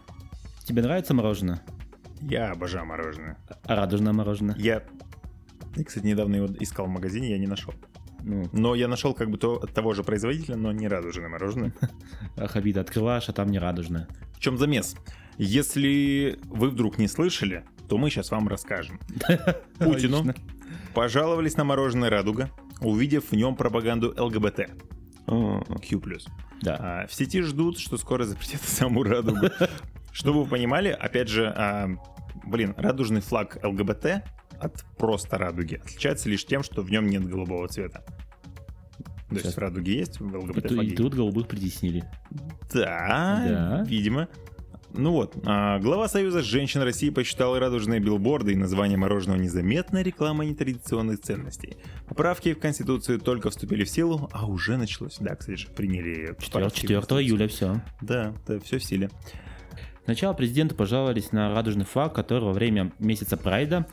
[0.64, 1.62] Тебе нравится мороженое?
[2.20, 3.38] Я обожаю мороженое.
[3.64, 4.56] А радужное мороженое?
[4.58, 4.82] Я,
[5.76, 7.76] я, кстати, недавно его искал в магазине, я не нашел.
[8.22, 11.74] Ну, Но я нашел как бы то, от того же производителя, но не радужное мороженое.
[12.38, 14.08] ах, обида, открываешь, а там не радужное.
[14.34, 14.96] В чем замес?
[15.38, 19.00] Если вы вдруг не слышали, то мы сейчас вам расскажем.
[19.78, 20.34] Путину
[20.96, 22.50] пожаловались на мороженое «Радуга»,
[22.82, 24.70] увидев в нем пропаганду ЛГБТ.
[25.28, 26.02] Q+.
[26.62, 26.78] Да.
[26.80, 29.48] А, в сети ждут, что скоро запретят саму радугу.
[30.12, 31.90] Чтобы вы понимали, опять же, а,
[32.46, 34.24] блин, радужный флаг ЛГБТ
[34.60, 38.04] от просто радуги отличается лишь тем, что в нем нет голубого цвета.
[39.28, 39.56] То есть Сейчас.
[39.56, 42.04] в радуге есть, в И, ЛГБТ и флаге тут голубых притеснили.
[42.74, 43.84] Да, Да.
[43.88, 44.28] видимо.
[44.98, 50.48] Ну вот, а, глава Союза женщин России посчитал радужные билборды и название мороженого незаметной рекламой
[50.48, 51.78] нетрадиционных ценностей.
[52.08, 55.18] Поправки в Конституцию только вступили в силу, а уже началось.
[55.20, 56.36] Да, кстати же, приняли...
[56.40, 57.26] 4, поправки в 4 Конституцию.
[57.26, 57.82] июля все.
[58.02, 59.10] Да, да, все в силе.
[60.06, 63.88] Сначала президенты пожаловались на радужный флаг, который во время месяца Прайда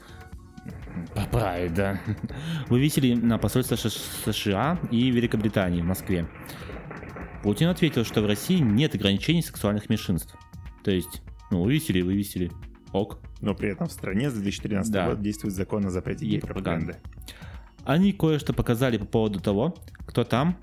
[1.32, 2.00] Прайда
[2.68, 6.28] вывесили на посольство США и Великобритании в Москве.
[7.42, 10.36] Путин ответил, что в России нет ограничений сексуальных меньшинств.
[10.82, 12.50] То есть, ну, вывесили, вывесили.
[12.92, 13.18] Ок.
[13.40, 15.06] Но при этом в стране с 2013 Да.
[15.08, 16.96] года действует закон о запрете гей-пропаганды.
[17.84, 19.74] Они кое-что показали по поводу того,
[20.06, 20.56] кто там,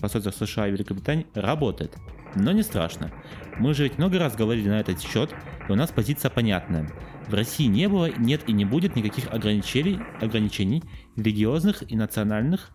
[0.00, 1.96] посольствах США и Великобритании, работает.
[2.34, 3.10] Но не страшно.
[3.58, 5.34] Мы же ведь много раз говорили на этот счет,
[5.68, 6.88] и у нас позиция понятная.
[7.28, 10.84] В России не было, нет и не будет никаких ограничений, ограничений
[11.16, 12.70] религиозных и национальных,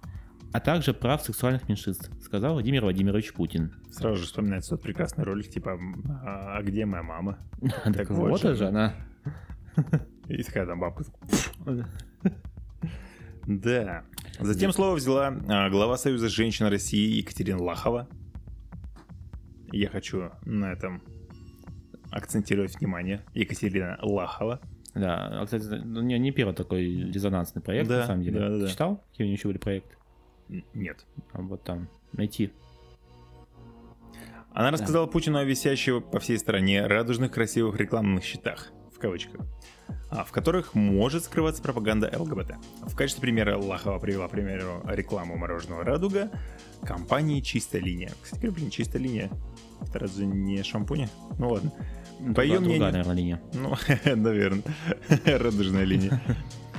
[0.53, 3.73] а также прав сексуальных меньшинств, сказал Владимир Владимирович Путин.
[3.91, 5.79] Сразу же вспоминается тот прекрасный ролик, типа
[6.23, 7.37] «А а где моя мама?»
[7.93, 8.93] Так вот же, она.
[10.27, 11.05] И такая там бабка.
[13.47, 14.03] Да.
[14.39, 18.07] Затем слово взяла а, глава Союза женщин России Екатерина Лахова.
[19.71, 21.01] Я хочу на этом
[22.11, 23.25] акцентировать внимание.
[23.33, 24.61] Екатерина Лахова.
[24.93, 28.39] Да, а, кстати, ну, не, не первый такой резонансный проект, Да, на самом деле.
[28.39, 28.67] да, да.
[28.67, 29.95] Читал, какие у него еще были проекты?
[30.73, 31.05] Нет.
[31.33, 32.51] А вот там, найти.
[34.53, 39.41] Она рассказала Путину о висящих по всей стране радужных красивых рекламных щитах, в кавычках,
[40.09, 42.55] а, в которых может скрываться пропаганда ЛГБТ.
[42.81, 46.29] В качестве примера Лахова привела, к примеру, рекламу мороженого «Радуга»
[46.83, 48.11] компании «Чистая линия».
[48.21, 49.31] Кстати, блин, «Чистая линия»—
[49.81, 51.07] это разве не шампунь?
[51.39, 51.71] Ну ладно.
[52.35, 52.81] По ее Другая, мнению...
[52.81, 53.41] наверное, линия.
[53.53, 53.75] Ну,
[54.15, 54.63] наверное,
[55.25, 56.21] радужная линия.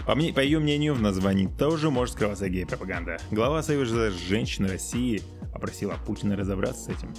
[0.07, 3.19] По, мне, по ее мнению, в названии тоже может скрываться гей-пропаганда.
[3.31, 7.15] Глава Союза женщин России попросила Путина разобраться с этим.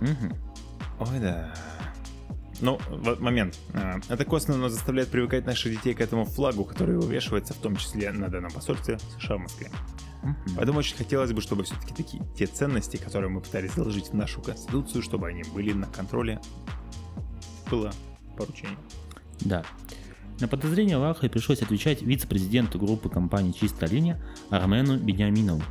[0.00, 0.36] Мгм.
[1.00, 1.54] Ой, да.
[2.60, 3.58] Ну, вот момент.
[3.74, 8.10] А, Это косвенно заставляет привыкать наших детей к этому флагу, который вывешивается в том числе
[8.10, 9.70] на данном посольстве США в Москве.
[10.22, 10.36] Мгм.
[10.56, 14.40] Поэтому очень хотелось бы, чтобы все-таки такие те ценности, которые мы пытались заложить в нашу
[14.40, 16.40] конституцию, чтобы они были на контроле.
[17.70, 17.92] Было
[18.36, 18.78] поручение.
[19.40, 19.64] Да.
[20.40, 24.20] На подозрение Лахой пришлось отвечать вице-президенту группы компании «Чистая линия»
[24.50, 25.62] Армену Бениаминову.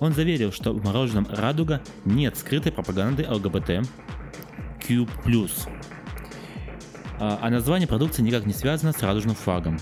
[0.00, 3.88] Он заверил, что в мороженом «Радуга» нет скрытой пропаганды ЛГБТ
[4.86, 5.06] Q+.
[7.18, 9.78] А, а название продукции никак не связано с радужным флагом.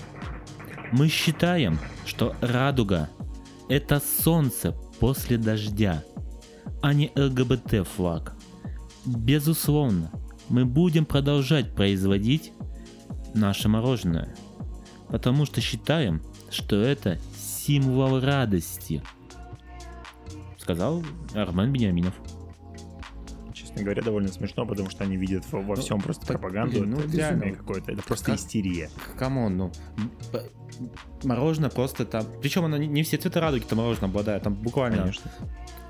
[0.91, 3.09] Мы считаем, что радуга–
[3.69, 6.03] это солнце после дождя,
[6.81, 8.35] а не ЛГБТ флаг.
[9.05, 10.11] Безусловно,
[10.47, 12.53] мы будем продолжать производить
[13.35, 14.33] наше мороженое,
[15.09, 19.03] потому что считаем, что это символ радости,
[20.57, 22.13] сказал Армен Бениаминов.
[23.53, 26.79] Честно говоря, довольно смешно, потому что они видят во, во всем просто так, пропаганду.
[26.79, 27.55] блин, ну, это безумие реально.
[27.57, 27.91] какое-то.
[27.91, 28.89] Это просто Как- истерия.
[29.17, 29.71] Come on, ну,
[31.23, 35.31] мороженое просто там, причем оно не, не все цвета радуги-то мороженое обладает, там буквально Конечно.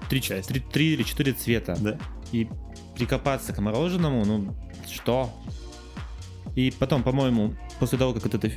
[0.10, 0.48] три, Часть.
[0.50, 1.76] три- три или четыре цвета.
[1.80, 1.98] Да.
[2.32, 2.48] И
[2.96, 4.56] прикопаться к мороженому, ну,
[4.90, 5.30] что?
[6.56, 8.50] И потом, по-моему, после того, как вот эта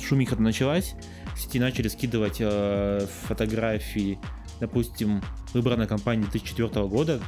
[0.00, 0.94] шумиха началась,
[1.34, 4.18] в сети начали скидывать э, фотографии,
[4.60, 5.22] допустим,
[5.52, 7.20] выбранной кампании 2004 года,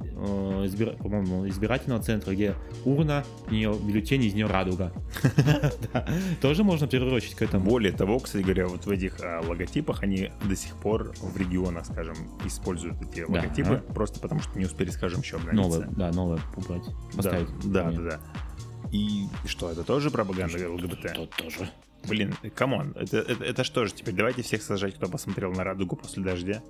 [0.00, 2.54] э, избира- по-моему, избирательного центра, где
[2.84, 4.92] урна, в нее бюллетень, из нее радуга.
[6.40, 7.68] Тоже можно прирочить к этому.
[7.68, 11.86] Более того, кстати говоря, вот в этих а, логотипах они до сих пор в регионах,
[11.86, 15.62] скажем, используют эти логотипы, просто потому что не успели, скажем, еще обновиться.
[15.62, 17.48] Новое, да, новое убрать, поставить.
[17.64, 18.20] да, да, да.
[18.92, 21.12] И что, это тоже пропаганда ЛГБТ?
[21.14, 21.70] Тут тоже.
[22.08, 24.14] Блин, come on, это, это, это что же теперь?
[24.14, 26.62] Давайте всех сажать, кто посмотрел на радугу после дождя.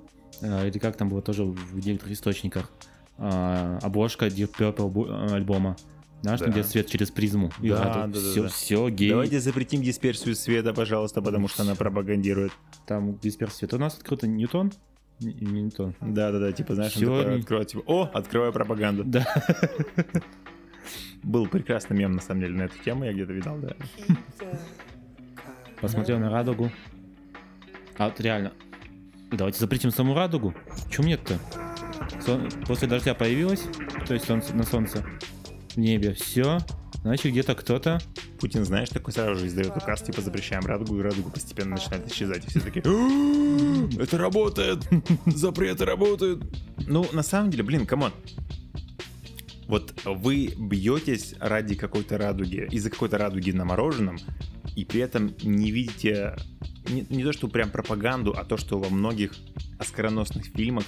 [0.43, 2.71] А, Или как там было тоже в некоторых источниках.
[3.19, 5.77] А, Обложка Deep Purple а, альбома.
[6.23, 6.53] Знаешь, там Да.
[6.59, 7.53] где свет через призму.
[7.61, 8.07] И Да, радуга.
[8.07, 8.49] да, да, все, да.
[8.49, 9.11] все, гей.
[9.11, 12.53] Давайте запретим дисперсию света, пожалуйста, потому что она пропагандирует.
[12.87, 13.77] Там дисперс света.
[13.77, 14.73] У нас открыто Ньютон.
[15.21, 15.95] Не, не Ньютон.
[16.01, 19.05] Да-да-да, типа, знаешь, он Всё, такой открывает, типа, о, открываю пропаганду.
[19.05, 19.27] Да.
[21.23, 23.75] Был прекрасный мем, на самом деле, на эту тему, я где-то видал, да.
[25.81, 26.71] Посмотрел на радугу.
[27.97, 28.53] А вот реально.
[29.31, 30.55] Давайте запретим саму радугу.
[30.91, 31.39] Чем нет-то?
[32.25, 33.63] Сон- После дождя появилось,
[34.07, 35.05] то есть солнце, на солнце
[35.71, 36.15] в небе.
[36.15, 36.59] Все.
[37.03, 37.99] Значит, где-то кто-то.
[38.41, 42.45] Путин, знаешь, такой сразу же издает указ, типа, запрещаем радугу, и радуга постепенно начинает исчезать,
[42.45, 44.79] и все такие, «А, это работает,
[45.27, 46.43] запреты работают.
[46.87, 48.13] Ну, на самом деле, блин, come on.
[49.69, 54.19] Вот вы бьетесь ради какой-то радуги, из-за какой-то радуги на мороженом,
[54.75, 56.37] и при этом не видите
[56.89, 59.35] не, не то, что прям пропаганду, а то, что во многих
[59.79, 60.85] оскароносных фильмах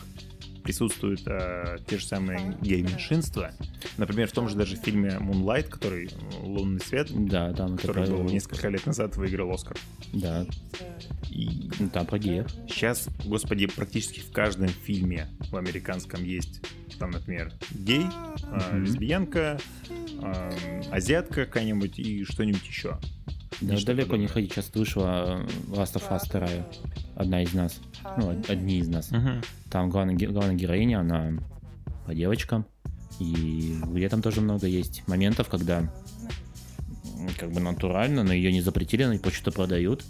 [0.63, 3.53] присутствуют э, те же самые гей-меньшинства.
[3.97, 6.11] Например, в том же даже фильме Moonlight, который э,
[6.43, 9.77] «Лунный свет», Да, там это который был несколько лет назад выиграл Оскар.
[10.13, 10.47] Да,
[11.31, 12.47] И ну, там про геев.
[12.69, 16.61] сейчас, господи, практически в каждом фильме в американском есть,
[16.99, 18.05] там, например, гей,
[18.53, 18.85] э, Мгм.
[18.85, 19.59] лесбиянка,
[20.23, 22.99] э, азиатка какая-нибудь и что-нибудь еще.
[23.61, 24.53] Да, далеко не ходить.
[24.53, 26.67] Сейчас вышла Last of Us вторая.
[27.15, 27.79] Одна из нас.
[28.17, 29.11] Ну, од- одни из нас.
[29.71, 31.33] Там главная, главная героиня, она
[32.07, 32.67] по девочкам.
[33.19, 35.93] И где там тоже много есть моментов, когда
[37.39, 40.05] как бы натурально, но ее не запретили, но почему-то продают.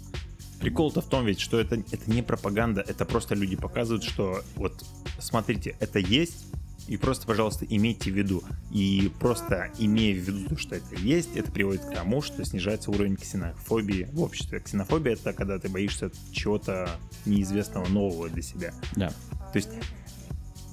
[0.61, 4.85] Прикол-то в том ведь, что это, это не пропаганда, это просто люди показывают, что вот
[5.19, 6.45] смотрите, это есть,
[6.91, 8.43] и просто, пожалуйста, имейте в виду.
[8.69, 12.91] И просто имея в виду, то, что это есть, это приводит к тому, что снижается
[12.91, 14.59] уровень ксенофобии в обществе.
[14.59, 16.89] Ксенофобия это когда ты боишься чего-то
[17.25, 18.73] неизвестного нового для себя.
[18.97, 19.07] Да.
[19.53, 19.69] То есть,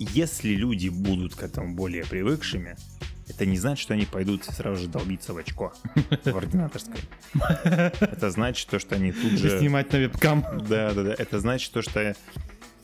[0.00, 2.74] если люди будут к этому более привыкшими,
[3.28, 5.72] это не значит, что они пойдут сразу же долбиться в очко
[6.24, 7.00] в ординаторской.
[8.00, 9.57] Это значит то, что они тут же...
[9.61, 10.44] Снимать на вебкам.
[10.68, 11.14] Да, да, да.
[11.16, 12.16] Это значит то, что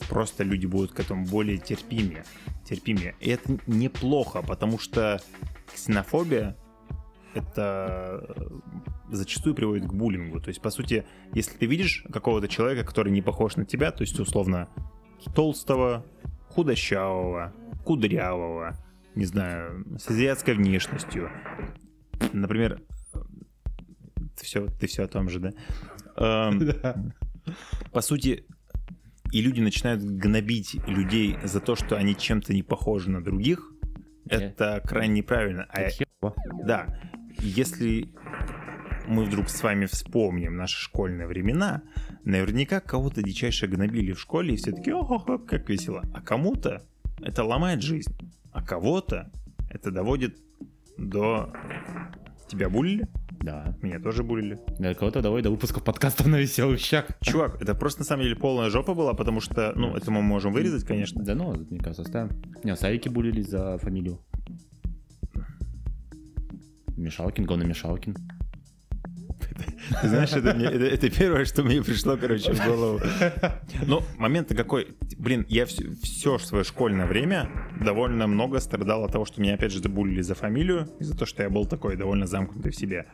[0.08, 2.24] просто люди будут к этому более терпимее.
[2.64, 3.14] Терпимее.
[3.20, 5.20] И это неплохо, потому что
[5.72, 6.56] ксенофобия
[7.34, 8.46] это э,
[9.10, 10.40] зачастую приводит к буллингу.
[10.40, 14.02] То есть, по сути, если ты видишь какого-то человека, который не похож на тебя, то
[14.02, 14.68] есть, условно,
[15.34, 16.06] толстого,
[16.50, 17.52] худощавого,
[17.84, 18.76] кудрявого,
[19.14, 21.30] не знаю, с азиатской внешностью.
[22.32, 22.80] Например,
[24.36, 25.52] ты все, ты все о том же, да?
[26.16, 27.12] Эм,
[27.92, 28.46] по сути,
[29.34, 33.72] и люди начинают гнобить людей за то, что они чем-то не похожи на других,
[34.26, 35.66] это крайне неправильно.
[35.70, 35.88] А,
[36.62, 37.00] да,
[37.40, 38.14] если
[39.08, 41.82] мы вдруг с вами вспомним наши школьные времена,
[42.22, 46.04] наверняка кого-то дичайше гнобили в школе, и все таки ого, как весело.
[46.14, 46.84] А кому-то
[47.20, 48.16] это ломает жизнь,
[48.52, 49.32] а кого-то
[49.68, 50.38] это доводит
[50.96, 51.52] до...
[52.46, 53.08] Тебя булили?
[53.44, 53.76] Да.
[53.82, 54.58] Меня тоже булили.
[54.78, 57.08] Да, кого-то давай до выпусков подкастов на веселых щах.
[57.20, 60.54] Чувак, это просто на самом деле полная жопа была, потому что, ну, это мы можем
[60.54, 61.22] вырезать, конечно.
[61.22, 62.30] Да ну, мне кажется, оставим.
[62.62, 64.18] Не, Савики булили за фамилию.
[66.96, 68.16] Мешалкин, Гона Мешалкин.
[70.00, 73.00] Ты знаешь, это, мне- это, это первое, что мне пришло, короче, в голову.
[73.86, 74.88] Но момент какой,
[75.18, 77.48] блин, я все, все свое школьное время
[77.80, 81.26] довольно много страдал от того, что меня опять же забулили за фамилию, и за то,
[81.26, 83.06] что я был такой довольно замкнутый в себе.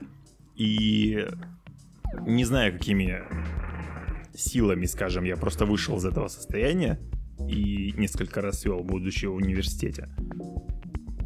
[0.56, 1.26] И
[2.26, 3.22] не знаю, какими
[4.34, 6.98] силами, скажем, я просто вышел из этого состояния
[7.48, 10.08] и несколько раз вел, будучи в университете,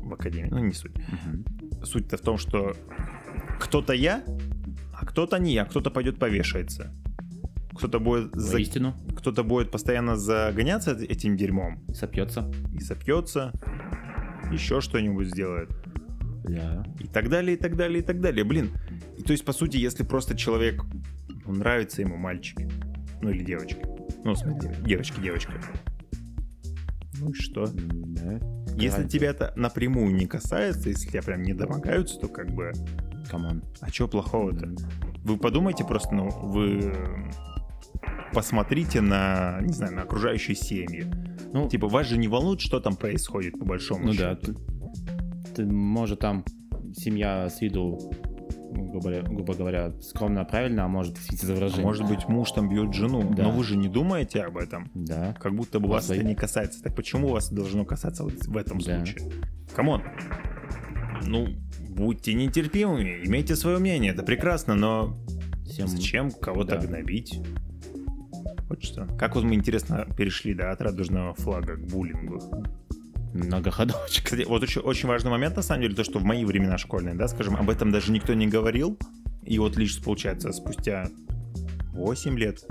[0.03, 0.95] в академии, ну не суть.
[0.97, 1.45] Мгм.
[1.85, 2.75] Суть-то в том, что
[3.61, 4.23] кто-то я,
[5.05, 6.93] а кто-то не я, кто-то пойдет повешается.
[7.77, 8.53] Кто-то будет, за-
[9.17, 12.51] кто-то будет постоянно загоняться эт- этим дерьмом сопьется.
[12.73, 13.53] и сопьется,
[14.53, 15.71] еще что-нибудь сделает.
[16.45, 16.85] Да.
[17.01, 18.45] И так далее, и так далее, и так далее.
[18.45, 18.71] Блин.
[19.19, 20.83] И то есть, по сути, если просто человек
[21.47, 22.69] ну, нравится ему мальчики,
[23.21, 23.79] ну или девочки.
[24.25, 25.53] Ну, дев- девочки, девочка.
[27.21, 27.67] Ну и что?
[27.67, 28.41] Да.
[28.77, 32.73] Если тебя это напрямую не касается, если тебя прям не домогаются, то как бы,
[33.31, 33.63] Come on.
[33.81, 34.75] а чё плохого-то?
[35.25, 37.31] Вы подумайте просто, ну, вы э,
[38.33, 41.07] посмотрите на, не знаю, на окружающие семьи.
[41.53, 44.23] Ну, Типа, вас же не волнует, что там происходит, по большому ну счету.
[44.23, 44.35] да.
[45.55, 46.45] Ты, ты, может, там
[46.95, 47.99] семья с виду,
[48.73, 51.85] грубо, говоря- грубо говоря, скромно, правильно, а может, извините за А выражение.
[51.87, 53.45] Может быть, муж там бьет жену, Да.
[53.45, 54.91] но вы же не думаете об этом.
[54.95, 55.35] Да.
[55.41, 56.83] Как будто бы вас Свои- это не касается.
[56.83, 58.97] Так почему вас должно касаться вот в этом Да.
[59.05, 59.31] случае?
[59.75, 60.03] Come on.
[61.27, 61.47] Ну,
[61.95, 65.17] будьте нетерпимыми, имейте свое мнение, это прекрасно, но
[65.67, 65.89] Всем...
[65.89, 66.87] Зачем кого-то Да.
[66.87, 67.41] гнобить?
[68.69, 69.07] Вот что.
[69.19, 72.41] Как вот мы, интересно, перешли, да, от радужного флага к буллингу.
[73.33, 74.25] Многоходовочка.
[74.25, 77.15] Кстати, вот очень, очень важный момент, на самом деле, то, что в мои времена школьные,
[77.15, 78.99] да, скажем, об этом даже никто не говорил.
[79.43, 81.09] И вот лишь, получается, спустя
[81.93, 82.65] 8 лет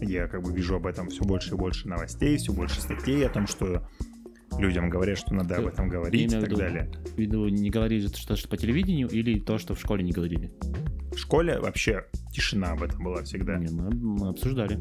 [0.00, 3.30] я как бы вижу об этом все больше и больше новостей, все больше статей о
[3.30, 3.86] том, что
[4.60, 6.90] людям говорят, что надо об этом говорить и так далее.
[7.16, 10.52] Виду не говорили что, что по телевидению или то, что в школе не говорили?
[11.12, 13.58] В школе вообще тишина об этом была всегда.
[13.58, 14.78] Не, мы, мы обсуждали.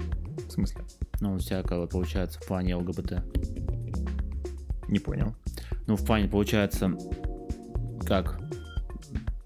[0.47, 0.83] В смысле?
[1.21, 3.23] Ну, всякого, получается, в плане ЛГБТ.
[4.87, 5.35] Не понял.
[5.87, 6.95] Ну, в плане, получается,
[8.05, 8.39] как,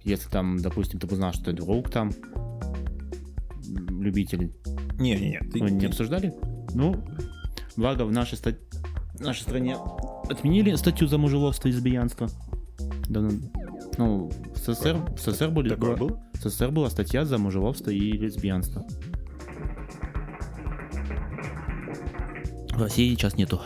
[0.04, 2.12] если там, допустим, ты бы узнал, что это друг там,
[4.00, 4.52] любитель,
[5.00, 5.39] Не-не-не.
[5.54, 6.34] вы не ты- обсуждали?
[6.74, 7.04] Ну,
[7.78, 8.56] благо в нашей, ста-
[9.13, 9.78] в нашей стране
[10.30, 12.28] отменили статью за мужеловство и лесбиянство.
[13.10, 13.32] Давно-
[13.97, 16.19] ну, в СССР, в СССР были, Такое была, было?
[16.34, 18.84] в СССР была статья за мужеловство и лесбиянство.
[22.71, 23.62] В России сейчас нету.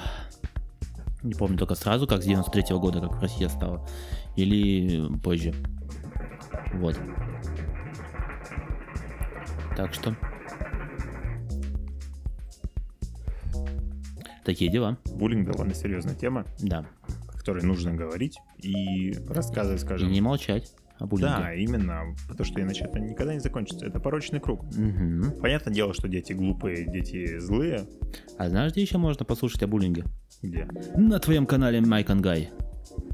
[1.23, 3.88] Не помню только сразу, как с 93 года, как Россия стала.
[4.36, 5.53] Или позже.
[6.73, 6.99] Вот.
[9.75, 10.15] Так что.
[14.47, 14.97] Такие дела.
[15.13, 16.86] Буллинг довольно серьезная тема, Да.
[17.27, 20.10] о которой нужно говорить и рассказывать, И скажем.
[20.10, 20.73] не молчать.
[21.01, 23.86] Да, именно, потому что иначе это никогда не закончится.
[23.86, 24.63] Это порочный круг.
[24.73, 25.33] Мгм.
[25.41, 27.81] Понятное дело, что дети глупые, дети злые.
[28.38, 30.05] А знаешь, где еще можно послушать о буллинге?
[30.41, 30.65] Где?
[30.95, 32.49] На твоем канале Майк Ангай.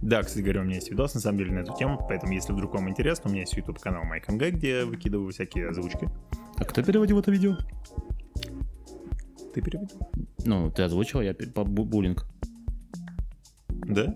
[0.03, 2.53] Да, кстати говоря, у меня есть видос на самом деле на эту тему, поэтому если
[2.53, 6.07] вдруг вам интересно, у меня есть YouTube канал Майк Г, где я выкидываю всякие озвучки.
[6.57, 7.57] А кто переводил это видео?
[9.53, 9.99] Ты переводил?
[10.45, 12.25] Ну, ты озвучил, я по бу- буллинг.
[13.69, 14.15] Да?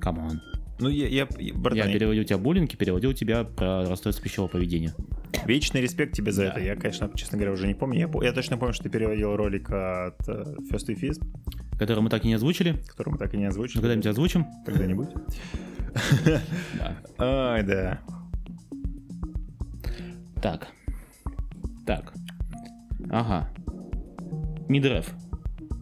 [0.00, 0.40] Come on.
[0.80, 4.50] Ну, я, я, я- братан, Я переводил тебе буллинг и переводил тебе про расстройство пищевого
[4.50, 4.92] поведения.
[5.46, 6.48] вечный респект тебе за Да.
[6.50, 6.60] это.
[6.60, 7.98] Я, конечно, честно говоря, уже не помню.
[8.20, 11.22] Я, я точно помню, что ты переводил ролик от э, First We Feast,
[11.78, 12.82] Который мы так и не озвучили.
[12.88, 13.80] который мы так и не озвучили.
[13.80, 14.46] когда-нибудь озвучим.
[14.66, 15.08] Когда-нибудь.
[16.24, 16.42] Да.
[17.18, 18.00] Ай, да.
[20.42, 20.68] Так.
[21.86, 22.12] Так.
[23.10, 23.48] Ага.
[24.68, 25.10] Мидреф.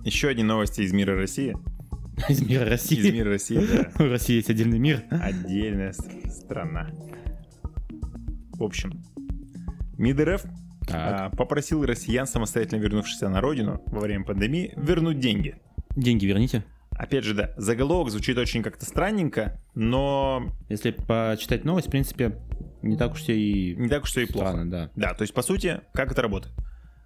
[0.04, 1.56] Еще одни новости из мира России.
[2.28, 2.98] Из мира России.
[2.98, 3.90] Из мира России, да.
[4.04, 5.02] У России есть отдельный мир.
[5.10, 6.90] Отдельная страна.
[8.52, 9.02] В общем,
[9.98, 10.42] МИД РФ
[10.86, 10.90] Так.
[10.92, 15.56] а, попросил россиян, самостоятельно вернувшихся на родину во время пандемии, вернуть деньги.
[15.96, 16.64] Деньги верните.
[16.90, 22.38] Опять же, да, заголовок звучит очень как-то странненько, но Если почитать новость, в принципе,
[22.82, 24.48] не так уж все и не так уж все и плохо.
[24.50, 24.90] странно, да.
[24.96, 26.54] Да, то есть, по сути, как это работает?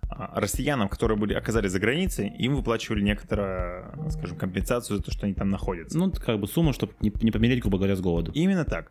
[0.09, 5.27] А, Россиянам, которые были, оказались за границей, им выплачивали некоторую, скажем, компенсацию за то, что
[5.27, 5.99] они там находятся.
[5.99, 8.33] Ну, как бы сумма, чтобы не, не помереть, грубо говоря, с голоду.
[8.33, 8.91] Именно так.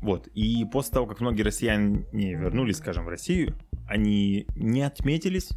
[0.00, 0.26] Вот.
[0.28, 3.54] И после того, как многие россияне вернулись, скажем, в Россию,
[3.88, 5.50] они не отметились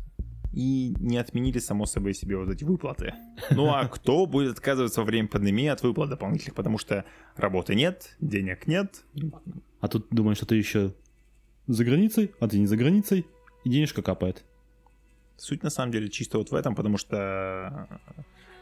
[0.53, 3.13] и не отменили, само собой, себе вот эти выплаты.
[3.51, 6.55] Ну а кто будет отказываться во время пандемии от выплат дополнительных?
[6.55, 7.05] Потому что
[7.35, 9.03] работы нет, денег нет.
[9.79, 10.93] А тут думаешь, что ты еще
[11.67, 13.25] за границей, а ты не за границей,
[13.63, 14.43] и денежка капает.
[15.41, 17.87] Суть на самом деле чисто вот в этом, потому что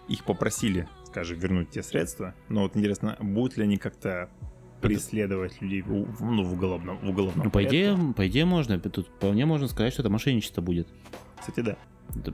[0.07, 2.33] их попросили, скажем, вернуть те средства.
[2.47, 4.29] Но вот интересно, будут ли они как-то
[4.79, 9.09] преследовать людей в, ну, в уголовном, в уголовном Ну, по идее, по идее можно, тут
[9.09, 10.87] вполне можно сказать, что это мошенничество будет.
[11.37, 11.75] Кстати, да.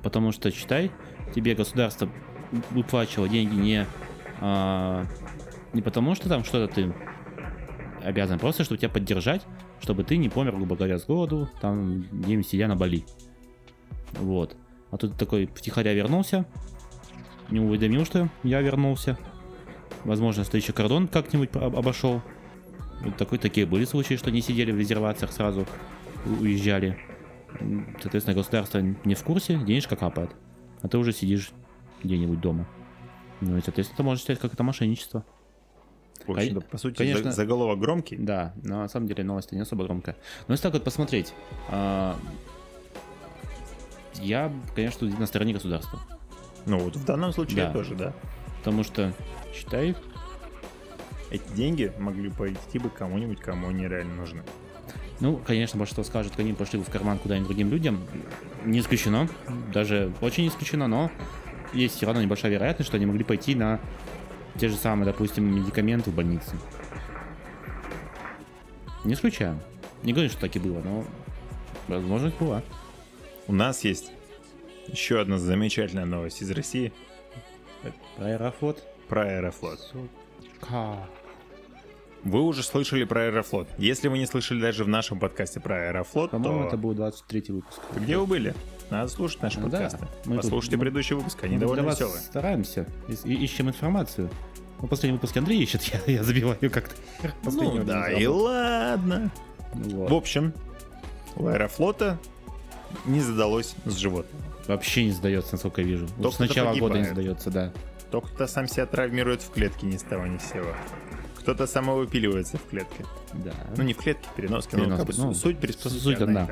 [0.03, 0.91] Потому что, считай,
[1.33, 2.07] тебе государство
[2.69, 3.87] выплачивало деньги не,
[4.41, 5.07] а,
[5.73, 6.93] не потому, что там что-то ты
[8.03, 9.41] обязан, просто чтобы тебя поддержать,
[9.81, 13.05] чтобы ты не помер, грубо говоря, с голоду, там, где-нибудь сидя на Бали.
[14.13, 14.55] Вот.
[14.91, 16.45] А тут такой втихаря вернулся,
[17.49, 19.17] не уведомил, что я вернулся.
[20.03, 22.21] Возможно, что еще кордон как-нибудь об- обошел.
[23.01, 25.65] Вот такой, такие были случаи, что не сидели в резервациях сразу,
[26.39, 26.97] уезжали.
[28.01, 30.31] Соответственно, государство не в курсе, денежка капает.
[30.81, 31.51] А ты уже сидишь
[32.03, 32.67] где-нибудь дома.
[33.41, 35.25] Ну и, соответственно, ты можешь считать, как это мошенничество.
[36.25, 37.23] В общем, по сути, конечно.
[37.31, 38.15] за- заголовок громкий.
[38.17, 40.15] Да, но на самом деле новость не особо громкая.
[40.47, 41.33] Но если так вот посмотреть,
[41.69, 42.15] а,
[44.21, 45.99] я, конечно, на стороне государства.
[46.65, 47.71] Ну вот в данном случае Да.
[47.73, 48.13] тоже, да.
[48.59, 49.13] Потому что,
[49.53, 49.95] считай,
[51.31, 54.43] Эти деньги могли пойти бы кому-нибудь, кому они реально нужны.
[55.19, 57.99] ну, конечно, большинство скажет, они пошли бы в карман куда-нибудь другим людям.
[58.63, 59.27] Не исключено,
[59.73, 61.09] даже очень не исключено, но
[61.73, 63.79] есть все равно небольшая вероятность, что они могли пойти на
[64.59, 66.55] те же самые, допустим, медикаменты в больнице.
[69.03, 69.59] Не исключаю.
[70.03, 71.03] Не говорю, что так и было, но
[71.87, 72.61] возможность была.
[73.47, 74.11] У нас есть
[74.87, 76.91] еще одна замечательная новость из России
[78.17, 78.83] Про Аэрофлот.
[79.07, 79.93] про Аэрофлот.
[80.61, 80.97] Ка.
[82.23, 83.67] Вы уже слышали про Аэрофлот.
[83.77, 87.43] Если вы не слышали даже в нашем подкасте про Аэрофлот, По-моему, то это будет 23
[87.53, 87.79] выпуск.
[87.95, 88.55] где вы были?
[88.89, 90.07] Надо слушать наши Ну да, подкасты.
[90.25, 92.21] мы тут- Послушайте мы- предыдущий выпуск, они Мы довольно для вас веселые.
[92.21, 92.87] стараемся,
[93.25, 94.29] и- ищем информацию.
[94.81, 96.95] Ну, последний выпуск Андрей ищет, я, я забиваю как-то.
[97.43, 99.31] Ну да, и ладно.
[99.73, 100.09] Вот.
[100.09, 100.53] В общем,
[101.35, 102.17] у Аэрофлота
[103.05, 104.41] не задалось с животным.
[104.67, 106.07] Вообще не сдается, насколько я вижу.
[106.21, 107.41] Только с начала кто-то года не погибает.
[107.41, 107.73] сдается, да.
[108.11, 110.73] То кто-то сам себя травмирует в клетке ни с того ни с сего.
[111.39, 113.05] Кто-то самовыпиливается в клетке.
[113.33, 113.53] Да.
[113.77, 116.47] Ну не в клетке, переноске, но как бы ну, суть приспособки суть одна.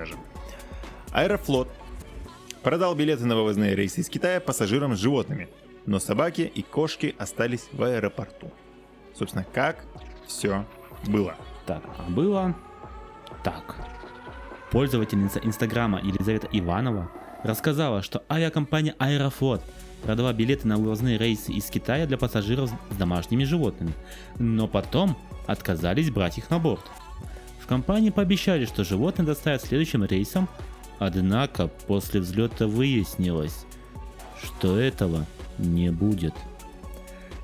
[1.12, 1.70] Аэрофлот
[2.62, 5.50] продал билеты на вывозные рейсы из Китая пассажирам с животными,
[5.86, 8.52] но собаки и кошки остались в аэропорту.
[9.16, 9.86] Собственно, как
[10.28, 10.66] все
[11.08, 11.36] было.
[11.66, 12.56] Так, а было
[13.44, 13.76] так.
[14.74, 17.12] Пользовательница Инстаграма Елизавета Иванова
[17.44, 19.62] рассказала, что авиакомпания Аэрофлот
[20.02, 23.94] продала билеты на вывозные рейсы из Китая для пассажиров с домашними животными,
[24.40, 25.16] но потом
[25.46, 26.82] отказались брать их на борт.
[27.60, 30.50] В компании пообещали, что животные доставят следующим рейсом,
[30.98, 33.68] однако после взлета выяснилось,
[34.42, 35.28] что этого
[35.60, 36.34] не будет.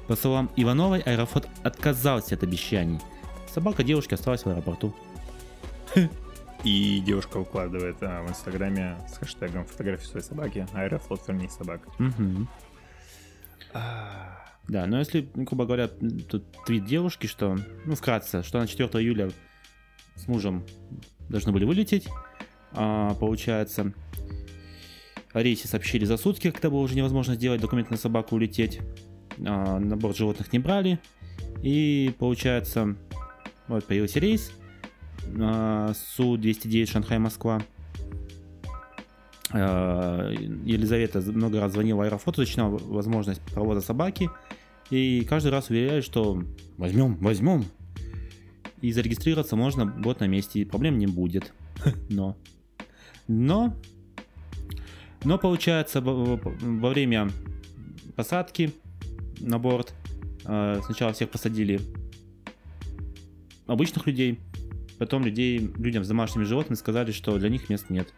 [0.07, 2.99] По словам Ивановой, Аэрофлот отказался от обещаний.
[3.53, 4.95] Собака девушки осталась в аэропорту.
[6.64, 11.88] И девушка выкладывает а, в Инстаграме с хэштегом фотографии своей собаки Аэрофлот верни собак.
[11.99, 12.47] Мгм.
[14.70, 19.32] Да, но если, грубо говоря, тут твит девушки, что, ну, вкратце, что на 4 июля
[20.16, 20.64] с мужем
[21.28, 22.07] должны были вылететь,
[22.74, 23.93] а, получается,
[25.34, 28.80] о рейсе сообщили за сутки, когда было уже невозможно сделать документы на собаку улететь,
[29.45, 30.99] а, на борт животных не брали,
[31.64, 32.95] и, получается,
[33.68, 34.59] вот появился рейс, а,
[35.24, 37.61] Су-209 Шанхай-Москва,
[39.51, 40.32] Э,
[40.63, 44.30] Елизавета много раз звонила в Аэрофлот, уточняла возможность провода собаки.
[44.91, 46.43] И каждый раз уверяли, что
[46.78, 47.65] возьмем, возьмем.
[48.82, 51.53] И зарегистрироваться можно вот на месте, и проблем не будет.
[52.09, 52.38] Но.
[53.28, 53.76] Но.
[55.24, 57.30] Но получается, во время
[58.15, 58.72] посадки
[59.39, 59.93] на борт
[60.45, 61.82] э, сначала всех посадили
[63.67, 64.39] обычных людей,
[65.00, 68.14] потом людей, людям с домашними животными сказали, что для них мест нет.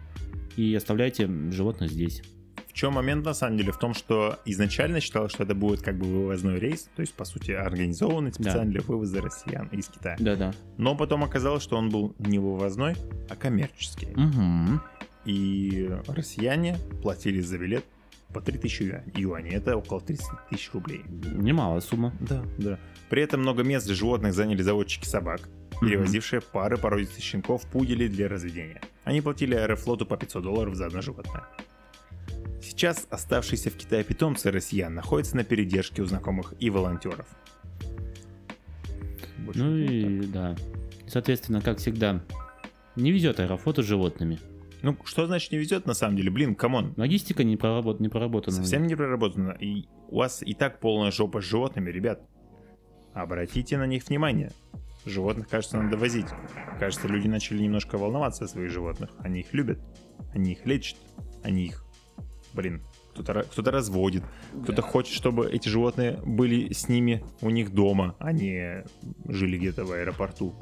[0.58, 2.22] И оставляйте животных здесь.
[2.68, 3.72] В чем момент на самом деле?
[3.72, 7.26] В том, что изначально считалось, что это будет как бы вывозной рейс, то есть, по
[7.26, 10.16] сути, организованный специально для вывоза россиян из Китая.
[10.20, 10.54] Да-да.
[10.78, 12.96] Но потом оказалось, что он был не вывозной,
[13.30, 14.08] а коммерческий.
[14.14, 14.82] Угу.
[15.26, 17.84] И россияне платили за билет
[18.34, 19.52] по 3000 юань- юаней.
[19.52, 21.02] Это около 30 тысяч рублей.
[21.08, 22.14] Немалая сумма.
[22.22, 22.80] Да, да.
[23.10, 25.42] При этом много мест для животных заняли заводчики собак,
[25.82, 28.82] перевозившие пары породистых щенков пуделей для разведения.
[29.04, 31.44] Они платили Аэрофлоту по 500 долларов за одно животное.
[32.62, 37.28] Сейчас оставшиеся в Китае питомцы россиян находятся на передержке у знакомых и волонтеров.
[39.40, 40.56] Больше Ну и да.
[41.08, 42.24] Соответственно, как всегда,
[42.96, 44.40] не везет аэрофлоту с животными.
[44.84, 46.32] Ну, что значит не везет на самом деле?
[46.32, 46.94] Блин, come on.
[46.98, 48.00] Логистика не, проработ...
[48.00, 48.58] не проработана.
[48.58, 49.56] Совсем не проработано.
[49.60, 52.22] И у вас и так полная жопа с животными, ребят.
[53.14, 54.52] Обратите на них внимание.
[55.06, 56.28] Животных, кажется, надо возить.
[56.80, 59.10] Кажется, люди начали немножко волноваться о своих животных.
[59.20, 59.80] Они их любят.
[60.34, 60.98] Они их лечат.
[61.44, 61.84] Они их,
[62.54, 62.84] блин,
[63.14, 64.24] кто-то, кто-то разводит.
[64.64, 68.84] Кто-то хочет, чтобы эти животные были с ними у них дома, а не
[69.28, 70.56] жили где-то в аэропорту.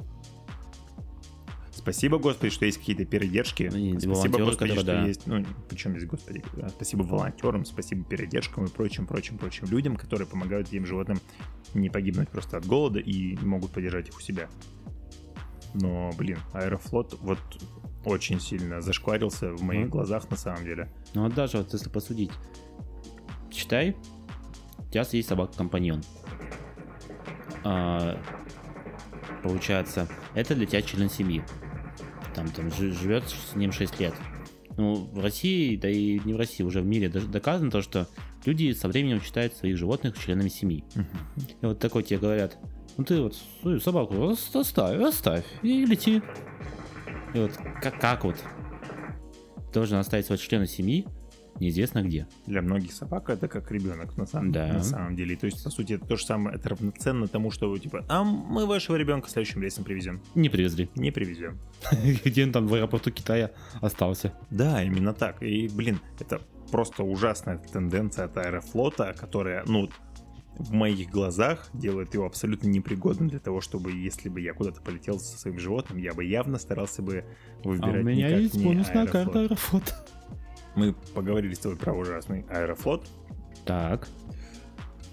[1.89, 3.63] Спасибо, Господи, что есть какие-то передержки.
[3.73, 5.07] Ну, Спасибо, Господи, что да.
[5.07, 5.25] есть.
[5.25, 10.27] Ну, причем здесь, Господи, да, спасибо волонтерам, спасибо передержкам и прочим, прочим, прочим людям, которые
[10.27, 11.19] помогают этим животным
[11.73, 14.49] не погибнуть просто от голода и могут поддержать их у себя.
[15.73, 17.39] Но, блин, Аэрофлот вот
[18.05, 19.89] очень сильно зашкварился в моих Мгм.
[19.89, 20.91] глазах на самом деле.
[21.15, 22.31] Ну вот даже вот если посудить.
[23.49, 23.97] Читай,
[24.77, 26.03] у тебя есть собака-компаньон.
[27.63, 28.15] А,
[29.41, 31.43] получается, это для тебя член семьи.
[32.35, 34.13] Там, там жи- живет с ним 6 лет.
[34.77, 38.07] Ну, в России, да и не в России, уже в мире доказано то, что
[38.45, 40.83] люди со временем считают своих животных членами семьи.
[41.61, 42.57] И вот такой тебе говорят,
[42.97, 46.21] ну ты вот свою собаку ос- оставь, оставь и лети.
[47.33, 47.51] И вот
[47.81, 48.37] как, как вот
[49.73, 51.05] должен оставить своего члена семьи,
[51.59, 52.27] неизвестно где.
[52.45, 54.67] Для многих собака это как ребенок на самом, Да.
[54.67, 55.35] на самом деле.
[55.35, 58.23] То есть, по сути, это то же самое, это равноценно тому, что вы типа, а
[58.23, 60.21] мы вашего ребенка следующим рейсом привезем.
[60.35, 60.89] Не привезли.
[60.95, 61.59] Не привезем.
[62.25, 63.51] Где он там в аэропорту Китая
[63.81, 64.33] остался.
[64.49, 65.41] Да, именно так.
[65.41, 66.41] И, блин, это
[66.71, 69.89] просто ужасная тенденция от Аэрофлота, которая, ну,
[70.57, 75.17] в моих глазах делает его абсолютно непригодным для того, чтобы, если бы я куда-то полетел
[75.19, 77.23] со своим животным, я бы явно старался бы
[77.63, 79.95] А у выбирать меня есть бонусная карта Аэрофлот.
[80.79, 83.05] Мы поговорили с тобой про ужасный Аэрофлот.
[83.65, 84.07] Так.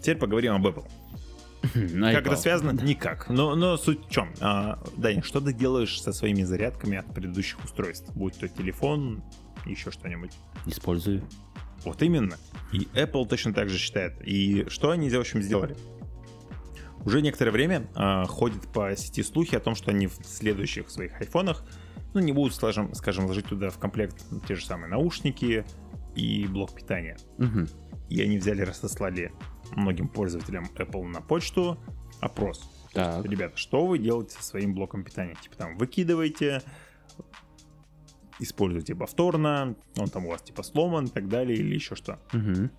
[0.01, 0.89] Теперь поговорим об Apple.
[1.75, 2.37] На Как это iPhone.
[2.37, 2.71] связано?
[2.83, 3.29] Никак.
[3.29, 4.33] Но, но суть в чем?
[4.41, 8.09] А, Даня, что ты делаешь со своими зарядками от предыдущих устройств?
[8.15, 9.25] Будь то телефон,
[9.65, 10.31] еще что-нибудь.
[10.67, 11.25] Использую.
[11.85, 12.37] Вот именно.
[12.73, 14.15] И Apple точно так же считает.
[14.25, 15.77] И что они, в общем, сделали?
[17.05, 21.21] Уже некоторое время а, ходят по сети слухи о том, что они в следующих своих
[21.21, 21.65] айфонах,
[22.17, 25.65] ну, не будут, скажем, скажем, ложить туда в комплект те же самые наушники
[26.15, 27.19] и блок питания.
[27.37, 27.69] Мгм.
[28.09, 29.33] И они взяли, разослали
[29.73, 31.79] многим пользователям Apple на почту
[32.21, 32.71] опрос.
[32.95, 33.27] Так.
[33.27, 35.35] Ребята, что вы делаете со своим блоком питания?
[35.43, 36.63] Типа там выкидываете,
[38.39, 42.19] используете повторно, он там у вас типа сломан и так далее, или еще что.
[42.33, 42.71] Мгм.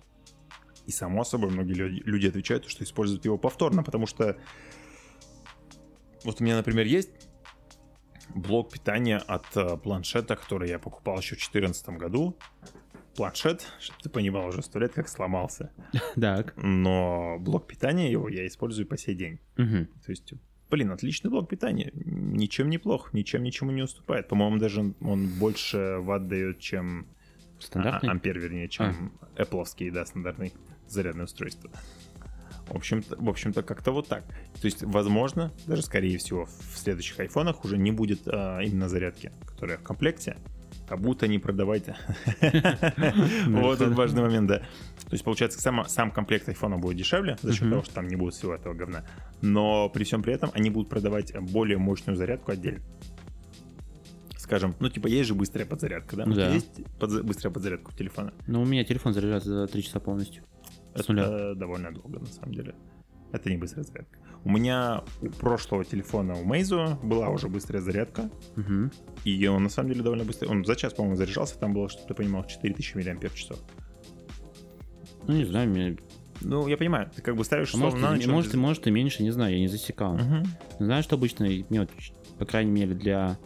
[0.86, 4.36] И само собой многие люди отвечают, что используют его повторно, потому что
[6.24, 7.27] вот у меня, например, есть
[8.34, 12.36] блок питания от э, планшета, который я покупал еще в 2014 году.
[13.16, 15.70] Планшет, чтобы ты понимал, уже сто лет как сломался.
[16.14, 16.54] Так.
[16.56, 19.40] Но блок питания его я использую по сей день.
[19.56, 19.86] Мгм.
[19.86, 20.34] То есть,
[20.70, 21.90] блин, отличный блок питания.
[21.94, 24.28] Ничем не плох, ничем ничему не уступает.
[24.28, 27.08] По-моему, даже он больше ватт дает, чем
[27.58, 28.08] Стандартный?
[28.08, 30.52] а, ампер, вернее, чем Apple, да, стандартный
[30.86, 31.70] зарядное устройство.
[32.70, 34.24] В общем-то, в общем-то, как-то вот так.
[34.26, 39.32] То есть, возможно, даже скорее всего, в следующих айфонах уже не будет а, именно зарядки,
[39.46, 40.36] которая в комплекте,
[40.88, 41.84] а будут они продавать.
[43.48, 44.58] Вот этот важный момент, да.
[44.58, 48.16] То есть, получается, сам, сам комплект айфона будет дешевле за счет того, что там не
[48.16, 49.04] будет всего этого говна.
[49.40, 52.82] Но при всем при этом они будут продавать более мощную зарядку отдельно.
[54.36, 56.24] Скажем, ну типа есть же быстрая подзарядка, да?
[56.24, 56.50] Ну да.
[56.50, 58.32] есть подза- быстрая подзарядка у телефона?
[58.46, 60.42] Ну, у меня телефон заряжается за 3 часа полностью.
[61.02, 61.22] С нуля.
[61.24, 62.74] Это довольно долго, на самом деле.
[63.32, 64.18] Это не быстрая зарядка.
[64.44, 68.90] У меня у прошлого телефона у Meizu была уже быстрая зарядка, Мгм.
[69.24, 70.48] и он на самом деле довольно быстрый.
[70.48, 73.48] Он за час, по-моему, заряжался, там было, чтобы ты понимал, 4000 мАч.
[75.26, 75.96] Ну, не знаю, мне...
[76.40, 78.58] Ну, я понимаю, ты как бы ставишь а может, на и- ночь, он может, без-
[78.60, 80.14] может и меньше, не знаю, я не засекал.
[80.14, 80.44] Мгм.
[80.78, 81.90] Знаешь, что обычно, мне вот,
[82.38, 83.36] по крайней мере, для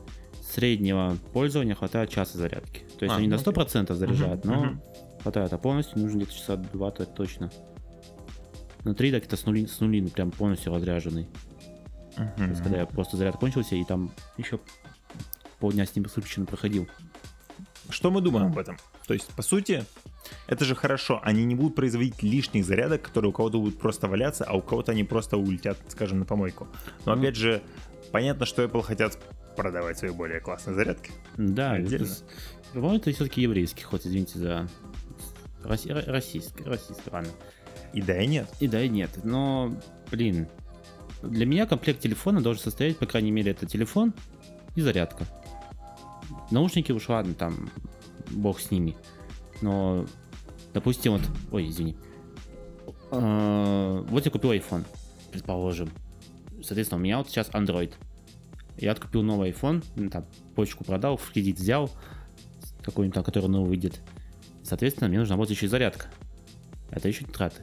[0.43, 2.81] среднего пользования хватает часа зарядки.
[2.99, 4.83] То есть А, они на ну, 100% заряжают, Мгм, но мгм.
[5.23, 5.53] Хватает.
[5.53, 7.51] А полностью нужно где-то часа два так точно.
[8.85, 11.29] На 3 так это с нули, с нули прям полностью разряженный.
[12.17, 14.59] То есть, когда я просто заряд кончился, и там еще
[15.61, 16.89] полдня с ним суточно проходил.
[17.89, 18.77] Что мы думаем об этом?
[19.07, 19.85] То есть, по сути,
[20.47, 21.21] это же хорошо.
[21.23, 24.93] Они не будут производить лишних зарядок, которые у кого-то будут просто валяться, а у кого-то
[24.93, 26.67] они просто улетят, скажем, на помойку.
[27.07, 27.21] Но Ну.
[27.21, 27.63] опять же,
[28.13, 29.19] понятно, что Apple хотят
[29.57, 31.13] продавать свои более классные зарядки.
[31.37, 32.09] Да, Отдельно.
[32.73, 34.69] по-моему, это все-таки еврейский ход, извините за
[35.65, 37.31] Росси- ро- российский, российский, ладно.
[37.93, 38.49] И да, и нет.
[38.61, 39.11] И да, и нет.
[39.25, 39.75] Но,
[40.11, 40.49] блин,
[41.23, 44.13] для меня комплект телефона должен состоять, по крайней мере, это телефон
[44.75, 45.27] и зарядка.
[46.51, 47.71] Наушники уж ладно, там,
[48.31, 48.97] бог с ними.
[49.61, 50.07] Но,
[50.73, 51.97] допустим, вот, ой, извини.
[53.11, 54.85] Э, Вот я купил iPhone,
[55.31, 55.91] предположим.
[56.63, 57.93] Соответственно, у меня вот сейчас Android.
[58.79, 61.91] Я откупил новый iPhone, ну, там, почку продал, в кредит взял,
[62.83, 64.01] какой-нибудь там, который новый выйдет.
[64.63, 66.07] Соответственно, мне нужна вот еще и зарядка.
[66.91, 67.63] Это еще траты.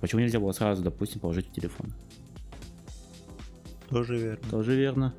[0.00, 1.92] Почему нельзя было сразу, допустим, положить в телефон?
[3.88, 4.50] Тоже верно.
[4.50, 5.14] Тоже верно.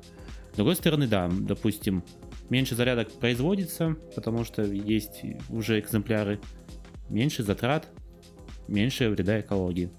[0.52, 2.02] С другой стороны, да, допустим,
[2.50, 6.40] меньше зарядок производится, потому что есть уже экземпляры,
[7.08, 7.86] меньше затрат,
[8.66, 9.90] меньше вреда экологии.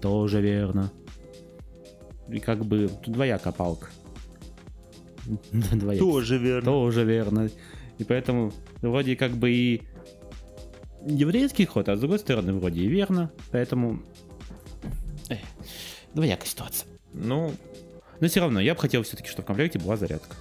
[0.00, 0.90] Тоже верно.
[2.28, 3.88] И как бы тут двоякая палка.
[5.52, 5.98] Двоякая.
[5.98, 6.64] Тоже верно.
[6.64, 7.50] Тоже верно.
[7.98, 9.82] И поэтому вроде как бы и
[11.06, 13.30] еврейский ход, а с другой стороны вроде и верно.
[13.50, 14.02] Поэтому
[15.28, 15.38] эх,
[16.14, 16.88] двоякая ситуация.
[17.12, 17.52] Ну,
[18.20, 20.36] Но все равно, я бы хотел все-таки, чтобы в комплекте была зарядка.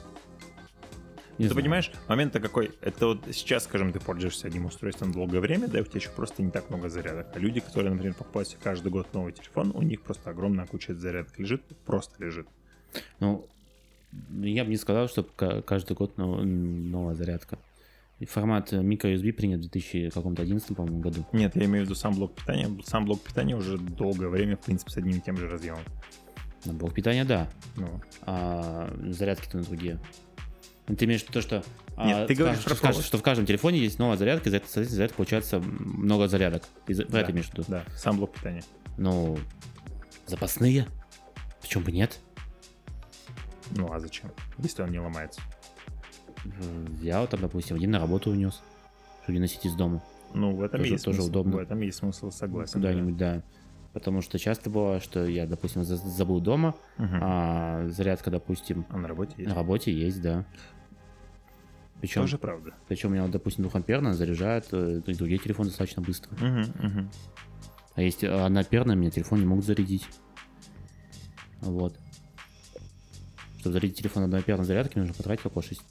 [1.37, 1.63] Не ты знаю.
[1.63, 2.71] понимаешь, момент-то какой?
[2.81, 6.09] Это вот сейчас, скажем, ты пользуешься одним устройством долгое время, да, и у тебя еще
[6.09, 7.27] просто не так много зарядок.
[7.33, 10.93] А люди, которые, например, покупают себе каждый год новый телефон, у них просто огромная куча
[10.93, 12.45] зарядок лежит, просто лежит.
[13.21, 13.47] Ну,
[14.41, 17.57] я бы не сказал, что ка- каждый год нов- новая зарядка.
[18.19, 21.25] И формат microUSB принят в 2011, по-моему, году.
[21.31, 22.69] Нет, я имею в виду сам блок питания.
[22.85, 25.83] Сам блок питания уже долгое время, в принципе, с одним и тем же разъемом.
[26.65, 27.49] На блок питания, да.
[27.77, 29.99] Ну, А зарядки-то на другие.
[30.89, 31.63] Ну, Ты имеешь в виду то, что,
[31.95, 34.51] а, Нет, ты говоришь скажешь, про что, что в каждом телефоне есть новая зарядка, и
[34.51, 36.63] за это, соответственно, за это получается много зарядок.
[36.87, 37.31] Ты за- про это Да.
[37.33, 37.63] имеешь в виду?
[37.69, 38.63] да, сам блок питания.
[38.97, 39.37] Ну,
[40.27, 40.87] запасные?
[41.61, 42.19] Почему бы нет?
[43.71, 44.31] Ну, а зачем?
[44.57, 45.39] Если он не ломается.
[47.01, 48.61] Я вот там, допустим, один на работу унес,
[49.23, 50.01] чтобы не носить из дома.
[50.33, 51.29] Ну, в этом Тоже- есть тоже смысл.
[51.31, 51.55] удобно.
[51.57, 52.81] В этом есть смысл, согласен.
[52.81, 52.89] да.
[52.89, 53.41] Куда-нибудь, да.
[53.93, 57.19] Потому что часто было, что я, допустим, за- забыл дома, Мгм.
[57.21, 59.49] а зарядка, допустим, А на работе есть.
[59.49, 60.45] на работе есть, да.
[61.99, 62.71] Причем, Тоже правда.
[62.87, 66.31] причем у меня, допустим, двухамперная заряжает э, и другие телефоны достаточно быстро.
[66.35, 67.09] Мгм, мгм.
[67.95, 70.07] А есть одноамперная, меня телефон не могут зарядить.
[71.61, 71.93] Вот.
[73.59, 75.81] Чтобы зарядить телефон на первой зарядке, нужно потратить около 6...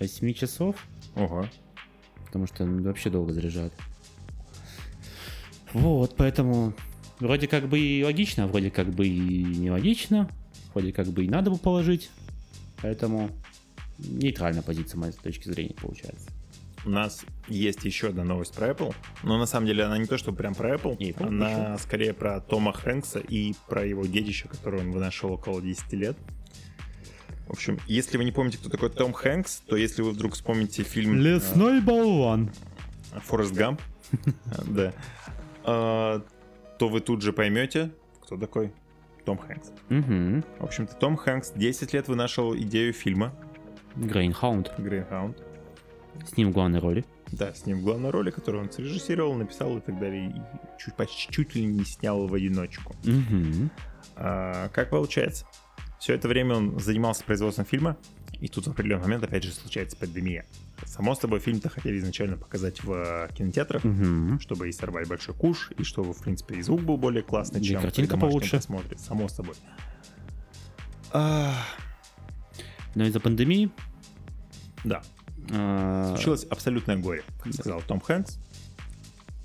[0.00, 0.76] 8 часов,
[1.14, 1.46] Ого.
[2.26, 3.72] потому что он вообще долго заряжает.
[5.72, 6.72] Вот, поэтому
[7.20, 10.28] вроде как бы и логично, вроде как бы и не логично,
[10.74, 12.10] вроде как бы и надо бы положить.
[12.82, 13.30] Поэтому
[13.98, 16.30] нейтральная позиция, с моей точки зрения, получается.
[16.86, 20.16] У нас есть еще одна новость про Apple, но на самом деле она не то,
[20.16, 24.78] что прям про Apple, Apple, она скорее про Тома Хэнкса и про его детище, которое
[24.78, 26.16] он вынашивал около 10 лет.
[27.50, 30.84] В общем, если вы не помните, кто такой Том Хэнкс, то если вы вдруг вспомните
[30.84, 32.52] фильм э, Лесной болван.
[33.24, 33.80] Форрест Гамп,
[34.68, 34.92] да,
[35.64, 36.20] э,
[36.78, 37.90] то вы тут же поймете,
[38.22, 38.72] кто такой
[39.24, 39.72] Том Хэнкс.
[39.90, 40.44] Угу.
[40.60, 43.34] В общем-то, Том Хэнкс 10 лет вынашивал идею фильма
[43.96, 44.72] Грейнхаунд.
[44.78, 45.36] Грейхаунд.
[46.24, 47.04] С ним в главной роли.
[47.32, 50.30] Да, с ним в главной роли, которую он срежиссировал, написал и так далее.
[50.30, 52.94] И чуть, почти чуть ли не снял в одиночку.
[53.02, 53.70] Угу.
[54.14, 55.46] А, как получается?
[56.00, 57.96] Все это время он занимался производством фильма,
[58.40, 60.46] и тут в определенный момент опять же случается пандемия.
[60.86, 64.40] Само собой, фильм-то хотели изначально показать в э, кинотеатрах, Угу.
[64.40, 67.64] чтобы и сорвать большой куш, и чтобы, в принципе, и звук был более классный, и
[67.64, 68.52] чем картинка получше.
[68.52, 69.54] просмотре, само собой.
[71.12, 71.52] А,
[72.94, 73.70] Но из-за пандемии
[74.84, 75.02] да,
[75.52, 78.38] а, случилось абсолютное горе, как сказал Том Хэнкс.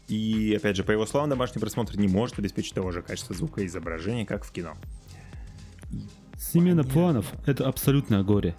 [0.07, 3.61] И, опять же, по его словам, домашний просмотр не может обеспечить того же качества звука
[3.61, 4.75] и изображения, как в кино.
[6.37, 8.55] Смена планов— это абсолютное горе.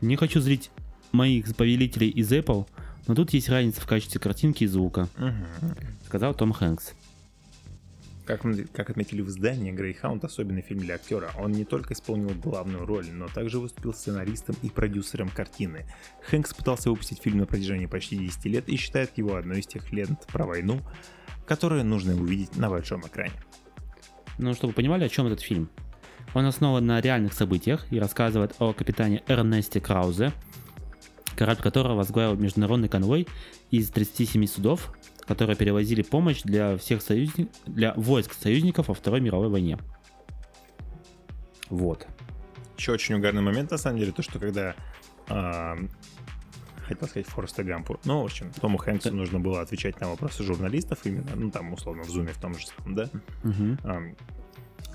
[0.00, 0.70] Не хочу злить
[1.12, 2.66] моих повелителей из Apple,
[3.06, 5.46] но тут есть разница в качестве картинки и звука, Мгм.
[6.06, 6.92] сказал Том Хэнкс.
[8.26, 11.32] Как, как отметили в издании, Грейхаунд особенный фильм для актера.
[11.38, 15.84] Он не только исполнил главную роль, но также выступил сценаристом и продюсером картины.
[16.28, 19.90] Хэнкс пытался выпустить фильм на протяжении почти 10 лет и считает его одной из тех
[19.92, 20.80] лент про войну,
[21.46, 23.32] которые нужно увидеть на большом экране.
[24.38, 25.68] Ну, чтобы вы понимали, о чем этот фильм.
[26.34, 30.32] Он основан на реальных событиях и рассказывает о капитане Эрнесте Краузе,
[31.36, 33.26] корабль которого возглавил международный конвой
[33.70, 34.94] из 37 судов,
[35.26, 39.78] которые перевозили помощь для всех союзников, для войск союзников во Второй мировой войне.
[41.68, 42.06] Вот.
[42.76, 44.74] Еще очень угарный момент, на самом деле, то, что когда...
[45.28, 45.76] а,
[46.82, 48.00] хотел сказать Фореста Гампу.
[48.04, 52.02] Ну, в общем, Тому Хэнксу нужно было отвечать на вопросы журналистов именно, ну, там, условно,
[52.02, 53.10] в зуме в том же самом, да?
[53.44, 53.78] Мгм.
[53.84, 54.16] Ам,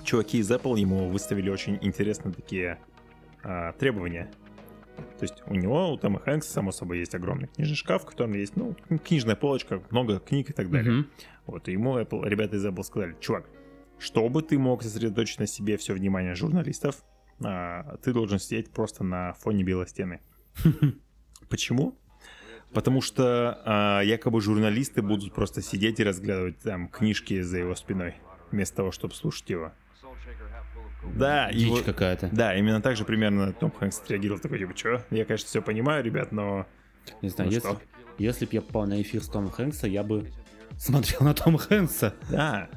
[0.04, 2.78] чуваки из Apple ему выставили очень интересные такие
[3.42, 4.30] а, требования.
[5.18, 8.32] То есть у него, у Тома Хэнкса, само собой, есть огромный книжный шкаф, в котором
[8.32, 8.74] есть, ну,
[9.04, 10.92] книжная полочка, много книг и так далее.
[10.92, 11.10] Мгм.
[11.46, 13.46] Вот, и ему Apple, ребята из Apple сказали, чувак,
[13.98, 17.02] чтобы ты мог сосредоточить на себе все внимание журналистов,
[17.44, 20.20] а, ты должен сидеть просто на фоне белой стены.
[21.48, 21.98] Почему?
[22.72, 28.16] Потому что а, якобы журналисты будут просто сидеть и разглядывать там книжки за его спиной,
[28.50, 29.72] вместо того, чтобы слушать его.
[31.14, 32.28] Да, и Дичь вот- какая-то.
[32.32, 35.02] да, именно так же примерно Том Хэнкс реагировал такой, типа, чё?
[35.10, 36.66] Я, конечно, все понимаю, ребят, но...
[37.22, 37.80] Не знаю, Ну если, что?
[38.18, 40.30] если бы я попал на эфир с Томом Хэнкса, я бы
[40.78, 42.68] смотрел на Тома Хэнкса, Да,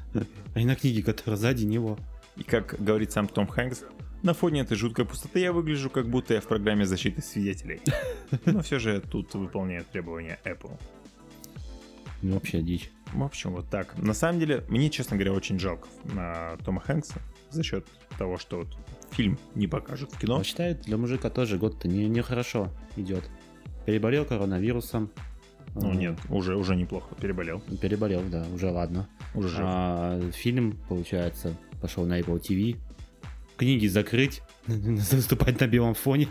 [0.54, 1.98] а не на книги, которые сзади него.
[2.36, 3.84] и как говорит сам Том Хэнкс,
[4.22, 7.82] на фоне этой жуткой пустоты я выгляжу, как будто я в программе защиты свидетелей.
[8.46, 10.80] Но все же тут выполняют требования Apple.
[12.22, 12.92] Ну, вообще дичь.
[13.14, 13.98] В общем, вот так.
[13.98, 17.86] На самом деле, мне, честно говоря, очень жалко на Тома Хэнкса за счет
[18.18, 18.78] того, что вот
[19.12, 20.38] фильм не покажут в кино.
[20.38, 23.30] Он считает, для мужика тоже год-то не, нехорошо идет.
[23.86, 25.10] Переболел коронавирусом.
[25.76, 27.62] Ну А, нет, уже, уже неплохо, переболел.
[27.82, 29.08] Переболел, да, уже ладно.
[29.34, 29.60] Уже жив.
[29.62, 32.78] А, фильм, получается, пошел на Apple TV.
[33.58, 36.28] Книги закрыть, выступать на белом фоне.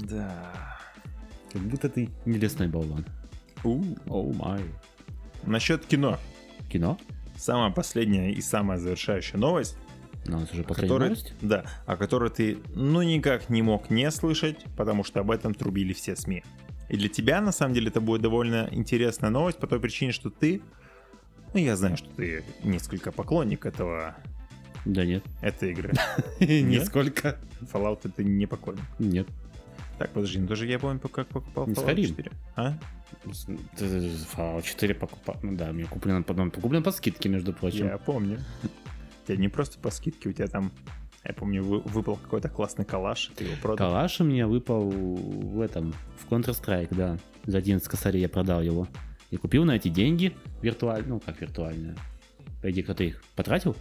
[0.00, 0.52] Да.
[1.52, 3.06] Как будто ты не лесной болван.
[3.64, 4.62] Оу май.
[5.46, 6.18] Насчет кино.
[6.70, 6.98] Кино?
[7.36, 9.76] Самая последняя и самая завершающая новость,
[10.26, 11.34] У нас уже последняя новость.
[11.42, 15.92] да, о которой ты ну никак не мог не слышать, потому что об этом трубили
[15.92, 16.42] все СМИ.
[16.88, 20.30] И для тебя, на самом деле, это будет довольно интересная новость по той причине, что
[20.30, 20.62] ты,
[21.52, 24.14] ну я знаю, что ты несколько поклонник этого,
[24.84, 25.24] Да нет.
[25.42, 25.92] этой игры.
[26.40, 27.38] Нисколько.
[27.72, 28.84] Fallout это не поклонник.
[28.98, 29.26] Нет.
[29.98, 32.06] Так, подожди, ну тоже я помню, как покупал Fallout Skyrim.
[32.08, 32.30] 4.
[32.56, 32.78] А?
[33.24, 35.36] Fallout 4 покупал.
[35.42, 37.86] Ну да, мне куплен, потом куплен по скидке, между прочим.
[37.86, 38.38] Я помню.
[39.26, 40.70] Тебя не просто по скидке, у тебя там,
[41.24, 43.76] я помню, вы- выпал какой-то классный калаш, ты его продал.
[43.88, 47.18] Калаш у меня выпал в этом, в Counter-Strike, да.
[47.44, 48.86] За 11 косарей я продал его.
[49.30, 51.96] И купил на эти деньги виртуально, ну как виртуальные.
[52.62, 53.74] По идее, кто-то их потратил.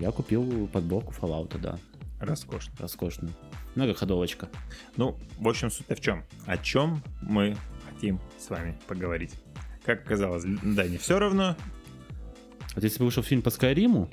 [0.00, 1.78] Я купил подборку Fallout, да.
[2.20, 2.74] Роскошно.
[2.78, 3.32] Роскошную.
[3.74, 4.48] Многоходовочка.
[4.96, 6.24] Ну, в общем, суть-то в чем?
[6.46, 7.56] О чем мы
[7.96, 9.34] хотим с вами поговорить?
[9.84, 11.56] Как оказалось, да, не все равно.
[12.74, 14.08] Вот если бы вышел фильм по Скайриму,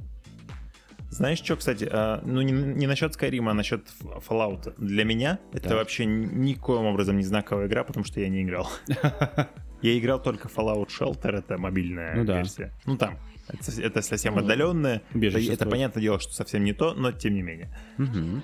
[1.09, 3.88] Знаешь что, кстати, а, ну не, не насчет Skyrim, а насчет
[4.27, 4.73] Fallout.
[4.79, 5.73] Для меня это Так.
[5.77, 8.67] вообще никоим образом не знаковая игра, потому что я не играл.
[9.84, 12.38] Я играл только Fallout Shelter, это мобильная Ну да.
[12.38, 12.71] версия.
[12.86, 13.17] Ну там,
[13.49, 15.01] это, это совсем Ну, отдаленное.
[15.13, 17.69] Это, это понятное дело, что совсем не то, но тем не менее.
[17.97, 18.41] Мгм.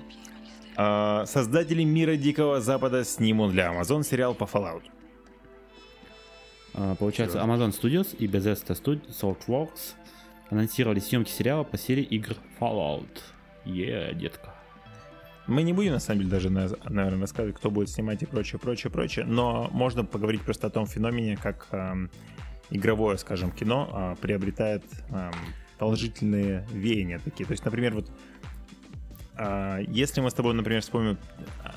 [0.76, 4.82] А, создатели мира Дикого Запада снимут для Amazon сериал по Fallout.
[6.74, 7.46] А, Получается, Всё.
[7.46, 9.94] Amazon Studios и Bethesda Stud- Softworks
[10.50, 13.08] анонсировали съемки сериала по серии игр Fallout.
[13.64, 14.54] Е, детка.
[15.46, 18.58] Мы не будем, на самом деле, даже, на- наверное, рассказывать, кто будет снимать и прочее,
[18.58, 22.10] прочее, прочее, но можно поговорить просто о том феномене, как эм,
[22.70, 25.32] игровое, скажем, кино а, приобретает эм,
[25.78, 27.46] положительные веяния такие.
[27.46, 28.10] То есть, например, вот
[29.36, 31.18] а, если мы с тобой, например, вспомним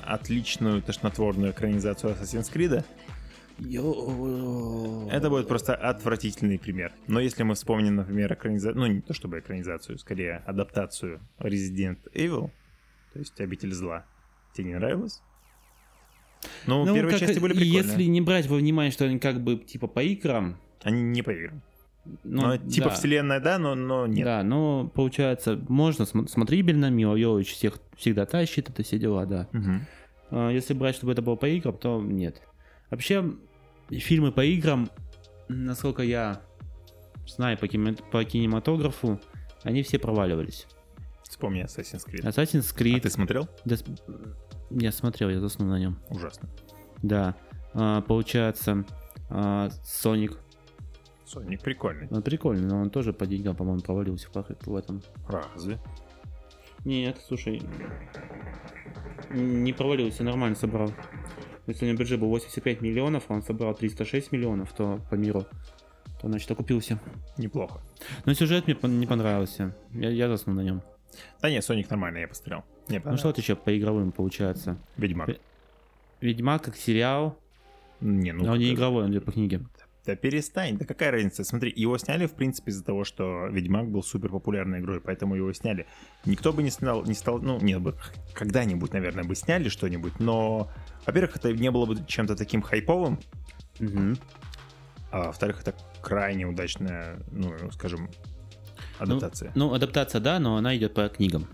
[0.06, 2.84] отличную тошнотворную экранизацию Assassin's Creed,
[5.10, 6.92] это будет просто отвратительный пример.
[7.06, 12.50] Но если мы вспомним, например, экранизацию, ну не то чтобы экранизацию, скорее адаптацию Resident Evil,
[13.12, 14.04] то есть Обитель зла,
[14.54, 15.22] тебе не нравилось?
[16.66, 17.82] Ну, Ну, первые части были прикольные.
[17.82, 21.30] Если не брать во внимание, что они как бы типа по играм, Они не по
[21.30, 21.62] играм.
[22.22, 22.94] ну, Ну, типа да.
[22.94, 24.24] вселенная, да, но, но нет.
[24.24, 29.48] Да, но получается, можно см- смотрибельно, Мила Йович всех всегда тащит, это все дела, да.
[30.30, 32.42] А, Если брать, чтобы это было по играм, то нет.
[32.94, 33.28] Вообще,
[33.90, 34.88] фильмы по играм,
[35.48, 36.40] насколько я
[37.26, 39.20] знаю по, кинема- по кинематографу,
[39.64, 40.68] они все проваливались.
[41.24, 42.22] Вспомни Assassin's Creed.
[42.22, 43.00] Assassin's А Creed...
[43.00, 43.48] ты смотрел?
[43.64, 43.84] Дес-
[44.70, 45.98] Я смотрел, я заснул на нем.
[46.08, 46.48] Ужасно.
[47.02, 47.34] Да.
[47.72, 48.84] А, получается,
[49.28, 50.38] а, Sonic.
[51.24, 52.06] Соник прикольный.
[52.12, 55.02] Он прикольный, но он тоже по деньгам, по-моему, провалился в этом.
[55.26, 55.80] Разве?
[56.84, 57.60] Нет, слушай,
[59.30, 60.92] не провалился, нормально собрал.
[61.66, 65.46] Если у него бюджет был 85 миллионов, а он собрал 306 миллионов, то по миру,
[66.20, 66.98] то значит окупился.
[67.38, 67.80] Неплохо.
[68.26, 69.74] Но сюжет мне не понравился.
[69.92, 70.82] Я, я заснул на нем.
[71.40, 72.64] Да нет, Соник нормально, я посмотрел.
[72.88, 74.78] Мне Ну что вот еще по игровым получается?
[74.96, 75.30] Ведьмак.
[76.20, 77.38] Ведьмак как сериал,
[78.00, 78.44] Не, ну...
[78.44, 79.60] но он не игровой, он идет по книге.
[80.06, 81.44] Да перестань, да какая разница?
[81.44, 85.50] Смотри, его сняли, в принципе, из-за того, что Ведьмак был супер популярной игрой, поэтому его
[85.54, 85.86] сняли.
[86.26, 87.96] Никто бы не снял, не стал, ну, нет бы,
[88.34, 90.70] когда-нибудь, наверное, бы сняли что-нибудь, но,
[91.06, 93.18] во-первых, это не было бы чем-то таким хайповым,
[93.78, 94.18] Мгм.
[95.10, 98.10] а во-вторых, это крайне удачная, ну, скажем,
[98.98, 99.52] адаптация.
[99.54, 101.48] Ну, адаптация, да, но она идет по книгам.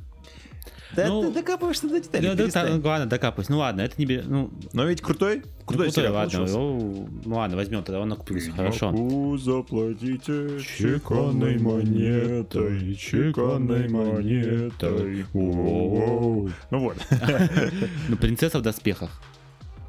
[0.97, 2.83] Да ну, ты докапываешься до деталей, Да, да, перестань.
[2.83, 3.49] та- ладно, докапываюсь.
[3.49, 4.07] Ну ладно, это не...
[4.07, 6.31] бе- Ну, Но ведь крутой, ну, крутой крутой, сериал ладно.
[6.39, 6.59] получился.
[6.59, 8.91] о, Ну ладно, возьмем тогда, он окупился, хорошо.
[8.91, 15.25] Ведьмаку заплатите чеканной монетой, чеканной монетой.
[15.35, 16.49] О-о-о.
[16.71, 16.97] Ну вот.
[18.09, 19.11] Ну, принцесса в доспехах.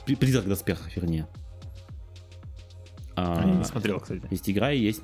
[0.06, 1.28] При- Призрак в доспехах, вернее.
[3.16, 4.22] А, Я не смотрел, кстати.
[4.32, 5.02] есть игра и есть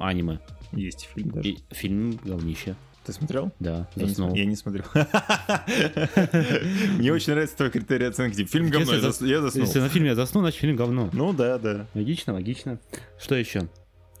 [0.00, 0.38] аниме.
[0.72, 1.48] Есть фильм даже.
[1.50, 2.74] И фильм говнище.
[3.04, 3.50] Ты смотрел?
[3.60, 4.28] Да, Я не, заснул.
[4.28, 4.84] см- я не смотрел.
[6.98, 8.36] Мне очень нравится твой критерий оценки.
[8.36, 9.66] Типа, Фильм говно, я зас- я заснул.
[9.66, 11.08] Если на фильме я засну, значит фильм говно.
[11.12, 11.86] Ну да, да.
[11.94, 12.78] Логично, логично.
[13.18, 13.68] Что еще?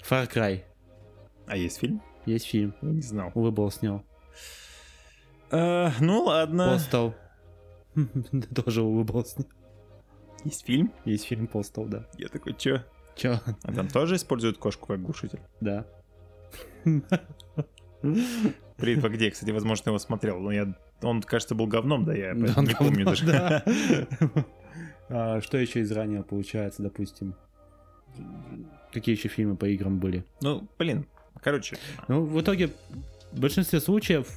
[0.08, 0.62] Far Cry.
[1.46, 2.02] А есть фильм?
[2.26, 2.74] Есть фильм.
[2.80, 3.30] Я не знал.
[3.34, 4.02] Улыбал снял.
[5.50, 6.70] А, Ну ладно.
[6.72, 7.14] Постал.
[8.54, 9.46] Тоже улыбал снял.
[10.44, 10.92] Есть фильм?
[11.04, 12.06] Есть фильм Постал, да.
[12.16, 12.82] Я такой, чё?
[13.14, 13.40] Че?
[13.62, 15.40] А там тоже используют кошку как глушитель?
[15.60, 15.84] Да.
[18.78, 19.30] Бритва где?
[19.30, 20.40] Кстати, возможно, его смотрел.
[20.40, 20.74] Но я...
[21.02, 22.14] Он, кажется, был говном, да?
[22.14, 23.26] Я Да, не помню даже.
[23.26, 23.64] да.
[25.12, 27.34] А, Что еще из раннего получается, допустим?
[28.92, 30.24] Какие еще фильмы по играм были?
[30.40, 31.06] Ну, блин.
[31.42, 31.76] Короче,
[32.08, 32.70] Ну, в итоге,
[33.32, 34.28] в большинстве случаев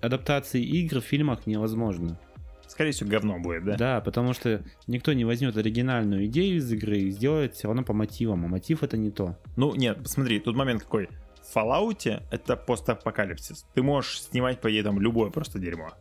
[0.00, 2.18] адаптации игр в фильмах невозможно.
[2.66, 3.76] скорее всего, говно будет, да?
[3.76, 7.92] Да, потому что никто не возьмет оригинальную идею из игры и сделает все равно по
[7.92, 9.36] мотивам, а мотив это не то.
[9.56, 11.08] Ну, нет, посмотри, тут момент какой.
[11.48, 13.64] В Fallout это постапокалипсис.
[13.74, 15.92] Ты можешь снимать, по идее, там любое просто дерьмо.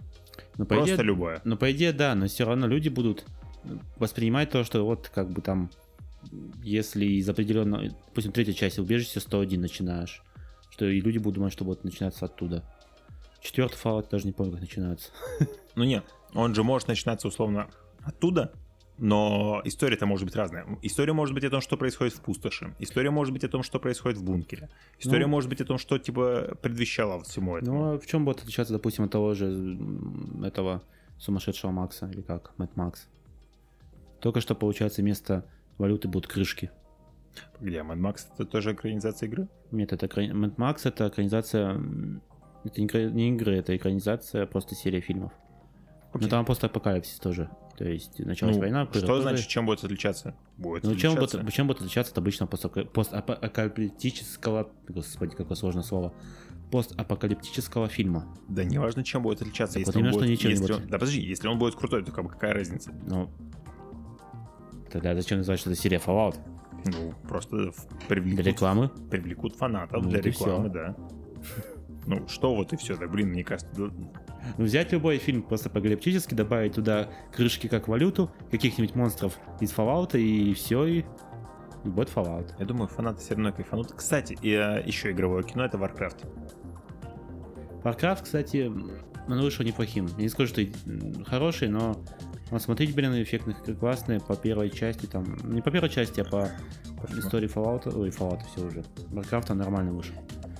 [0.57, 1.41] Но по Просто идее, любое.
[1.43, 3.25] ну, по идее, да, но все равно люди будут
[3.97, 5.69] воспринимать то, что вот как бы там,
[6.63, 10.23] если из определенного, допустим, третья часть убежище 101 начинаешь,
[10.69, 12.63] что и люди будут думать, что вот начинается оттуда.
[13.41, 15.11] Четвертый Fallout даже не помню, как начинается.
[15.75, 17.69] Ну нет, он же может начинаться условно
[18.03, 18.51] оттуда,
[18.97, 20.65] но история-то может быть разная.
[20.81, 22.73] История может быть о том, что происходит в пустоши.
[22.79, 24.69] История может быть о том, что происходит в бункере.
[24.99, 25.31] История Ну.
[25.31, 27.77] может быть о том, что типа предвещало всему этому.
[27.77, 29.77] Ну, а в чем будет отличаться, допустим, от того же
[30.43, 30.81] этого
[31.17, 33.07] сумасшедшего Макса, или как, Мэтт Макс?
[34.19, 35.45] Только что, получается, вместо
[35.77, 36.71] валюты будут крышки.
[37.59, 39.47] Где Mad Max это тоже экранизация игры?
[39.71, 41.79] Нет, это экрани- Mad Max это экранизация...
[42.63, 45.31] Это не, игры, это экранизация просто серии фильмов.
[46.13, 46.29] Окей.
[46.29, 47.49] там просто апокалипсис тоже.
[47.77, 48.87] То есть началась Ну, война.
[48.91, 50.33] что тоже- значит, чем будет отличаться?
[50.57, 51.37] Будет Ну, чем отличаться.
[51.39, 54.69] будет, чем будет отличаться от обычного постапокалиптического...
[54.87, 56.13] Господи, какое сложное слово.
[56.71, 58.25] постапокалиптического фильма.
[58.49, 59.75] Да неважно, чем будет отличаться.
[59.75, 60.81] Так если вот он будет, ничем не если будет.
[60.83, 62.91] он- Да подожди, если он будет крутой, то как какая разница?
[63.07, 63.29] Ну,
[64.91, 66.35] тогда зачем называть, что это серия Fallout?
[66.85, 68.89] Ну, просто в- Для привлекут, рекламы?
[69.09, 70.95] привлекут фанатов Ну, для рекламы, да.
[72.07, 73.91] Ну, что вот и все, да, блин, мне кажется, Ну,
[74.57, 80.85] взять любой фильм постапокалиптический, добавить туда крышки как валюту, каких-нибудь монстров из Fallout, и все,
[80.85, 81.05] и,
[81.83, 82.53] и будет Fallout.
[82.59, 83.91] я думаю, фанаты все равно кайфанут.
[83.91, 86.25] Кстати, и, э, еще игровое кино это Warcraft.
[87.83, 88.71] Warcraft, кстати,
[89.27, 90.07] он вышел неплохим.
[90.17, 90.61] Я не скажу, что
[91.25, 92.01] хороший, но
[92.51, 96.49] он смотреть, блин, эффектных классные по первой части, там, не по первой части, а по
[97.17, 98.83] истории Fallout, ой, Fallout все уже.
[99.11, 100.15] Warcraft он нормально вышел.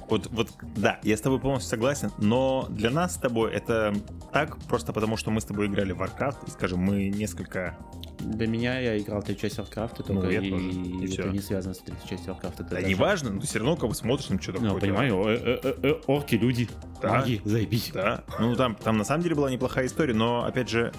[0.10, 3.94] Вот, вот, да, я с тобой полностью согласен, но для нас с тобой это
[4.32, 7.78] так, просто потому что мы с тобой играли в Warcraft, и, скажем, мы несколько...
[8.20, 11.30] Для меня я играл третью часть Warcraft, только Ну, я и, тоже, и это всё.
[11.32, 12.54] не связано с третьей частью Warcraft.
[12.54, 15.24] Это Да даже- неважно, но ты все равно как бы смотришь на что-то Ну, понимаю,
[15.28, 16.70] э, э, э, орки, люди,
[17.02, 17.10] Да.
[17.10, 17.92] маги, заебись.
[17.94, 20.94] Да, ну там, там на самом деле была неплохая история, но опять же,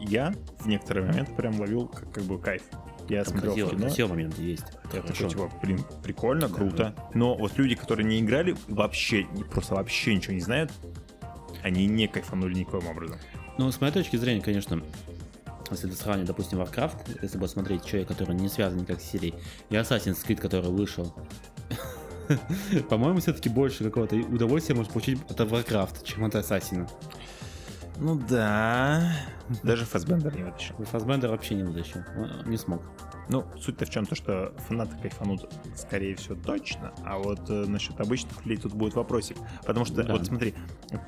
[0.00, 2.62] я в некоторые моменты прям ловил как, как бы кайф.
[3.08, 4.64] Я Там смотрел красиво, кино, моменты есть.
[4.92, 5.28] я Хорошо.
[5.28, 6.94] такой, типа, блин, прикольно, круто.
[7.12, 10.72] Но вот люди, которые не играли, вообще, просто вообще ничего не знают,
[11.62, 13.18] они не кайфанули никоим образом.
[13.58, 14.82] Ну, с моей точки зрения, конечно,
[15.70, 19.34] если ты сравниваешь, допустим, Warcraft, если бы смотреть человек, который не связан никак с серией,
[19.70, 21.14] и Assassin's Creed, который вышел,
[22.88, 26.88] по-моему, все-таки больше какого-то удовольствия может получить от Warcraft, чем от Assassin.
[27.96, 29.12] Ну да.
[29.62, 30.74] Даже Фасбендер не вытащил.
[30.84, 32.00] Фасбендер вообще не вытащил,
[32.46, 32.82] не смог.
[33.28, 37.98] Ну, суть-то в чем то, что фанаты кайфанут, скорее всего, точно, а вот э, насчет
[37.98, 39.38] обычных людей тут будет вопросик.
[39.64, 40.12] Потому что, Да.
[40.12, 40.54] вот смотри,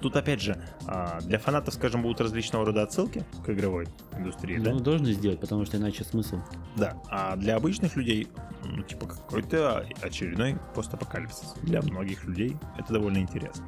[0.00, 4.70] тут опять же, а, для фанатов, скажем, будут различного рода отсылки к игровой индустрии, да?
[4.72, 6.38] Ну, должны сделать, потому что иначе смысл.
[6.76, 6.96] Да.
[7.10, 8.28] А для обычных людей,
[8.64, 11.54] ну, типа, какой-то очередной постапокалипсис.
[11.62, 13.66] Для многих людей это довольно интересно.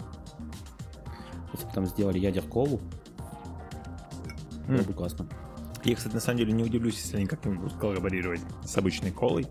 [1.52, 2.80] Если бы там сделали ядеркову,
[4.68, 5.26] было бы классно.
[5.84, 9.46] Я, кстати, на самом деле не удивлюсь, если они как-нибудь будут коллаборировать с обычной колой,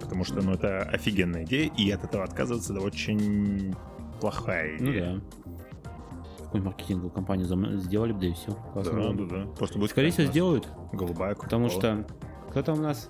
[0.00, 3.74] потому что, ну, это офигенная идея, и от этого отказываться это очень
[4.20, 5.20] плохая Ну идея.
[5.44, 6.44] да.
[6.44, 8.50] Какую маркетинговую компанию зам- сделали бы, да и все.
[8.74, 9.46] Да, да, да.
[9.56, 11.70] Просто будет Скорее всего, сделают, голубая потому Coca-Cola.
[11.70, 12.06] что
[12.50, 13.08] кто там у нас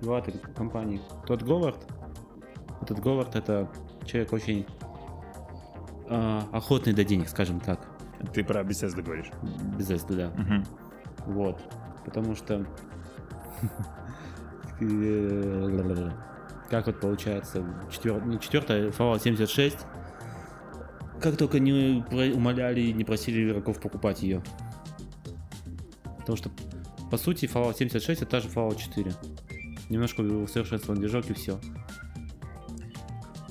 [0.00, 1.00] в этой компании?
[1.26, 1.76] Тот Говард.
[2.80, 3.68] Этот Говард это
[4.06, 4.64] человек очень
[6.08, 7.86] а, охотный до денег, скажем так.
[8.32, 9.30] Ты про Bethesda говоришь.
[9.78, 10.30] Этого, да.
[10.30, 10.64] Мгм.
[11.26, 11.60] Вот.
[12.04, 12.66] Потому что...
[16.68, 18.24] Как вот получается, четвер...
[18.24, 19.76] не четвертая, Fallout 76,
[21.20, 22.02] как только не
[22.34, 24.42] умоляли, не просили игроков покупать ее.
[26.18, 26.50] Потому что,
[27.10, 29.12] по сути, Fallout 76 это та же Fallout 4.
[29.88, 31.60] Немножко усовершенствован движок и все.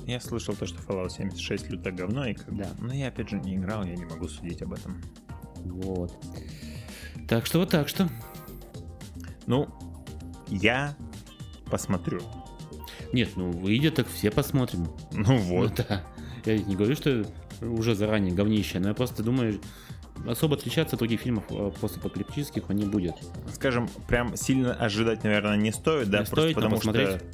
[0.06, 2.54] Я слышал то, что Fallout 76 лютое говно, и как.
[2.56, 2.68] Да.
[2.80, 5.00] Но я, опять же, не играл, я не могу судить об этом.
[5.64, 6.12] Вот.
[7.28, 8.08] Так что вот так что.
[9.46, 9.68] Ну,
[10.48, 10.94] я
[11.70, 12.20] посмотрю.
[13.12, 14.88] Нет, ну выйдет, так все посмотрим.
[15.12, 15.70] Ну вот.
[15.78, 16.02] Ну да.
[16.44, 17.24] Я ведь не говорю, что
[17.60, 19.60] уже заранее говнище, но я просто думаю,
[20.26, 23.14] особо отличаться от других фильмов э, постапокалиптических он не будет.
[23.52, 27.08] Скажем, прям сильно ожидать, наверное, не стоит, да, Не просто стоит, потому посмотреть.
[27.18, 27.26] что,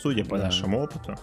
[0.00, 0.44] судя по Да.
[0.44, 1.16] нашему опыту,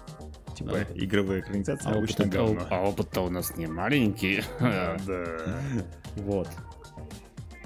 [0.61, 0.85] типа, Да.
[0.95, 2.67] игровые экранизации А обычно опыт, говно.
[2.69, 4.43] а опыт-то у нас не маленький.
[4.59, 4.97] Да.
[6.17, 6.47] Вот.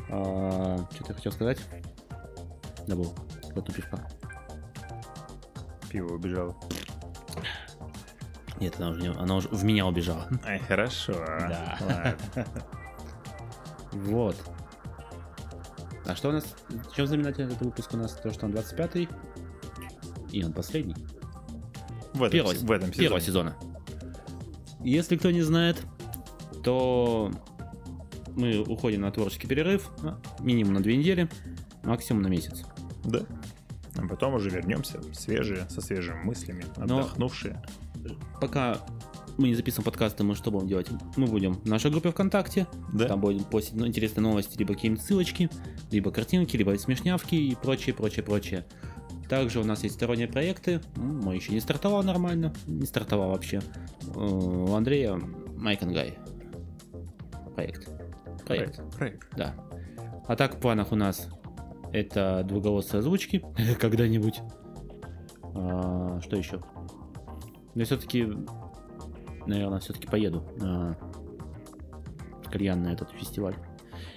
[0.09, 1.59] А, Что-то я хотел сказать?
[2.87, 3.13] Забыл.
[3.55, 4.07] Вот пивка.
[5.89, 6.55] Пиво убежало.
[8.59, 10.27] Нет, она уже, не- она уже в меня убежала.
[10.45, 11.13] Ай, хорошо.
[11.13, 12.15] Да.
[13.91, 14.35] Вот.
[16.05, 16.43] А что у нас?
[16.93, 18.11] Чем знаменатель этот выпуск у нас?
[18.13, 19.07] То, что он 25-й.
[20.31, 20.95] И он последний.
[22.15, 23.51] В этом, Первого, в этом первого сезоне.
[23.51, 23.73] сезона.
[24.83, 25.81] Если кто не знает,
[26.63, 27.31] то
[28.35, 31.29] мы уходим на творческий перерыв ну, минимум на две недели,
[31.83, 32.65] максимум на месяц.
[33.03, 33.21] Да.
[33.97, 37.61] А потом уже вернемся свежие, со свежими мыслями, Но- отдохнувшие.
[38.41, 38.77] Пока
[39.37, 40.87] мы не записываем подкасты, мы что будем делать?
[41.17, 43.07] Мы будем в нашей группе ВКонтакте, Да.
[43.07, 45.49] там будем постить ну, интересные новости, либо какие-нибудь ссылочки,
[45.91, 48.65] либо картинки, либо смешнявки и прочее, прочее, прочее.
[49.29, 50.81] Также у нас есть сторонние проекты.
[50.95, 52.53] Мой еще не стартовал нормально.
[52.67, 53.61] Не стартовал вообще.
[54.15, 55.15] Э, У Андрея
[55.57, 56.17] Майк Гай.
[57.55, 57.89] Проект.
[58.45, 58.81] Проект.
[58.95, 59.27] Проект.
[59.35, 59.55] Да.
[60.27, 61.29] А так в планах у нас
[61.91, 63.43] это двуголосые озвучки
[63.79, 64.41] когда-нибудь.
[65.55, 66.61] А, что еще?
[67.73, 68.27] Я все-таки,
[69.45, 70.97] наверное, все-таки поеду на
[72.51, 73.55] кальянный этот фестиваль.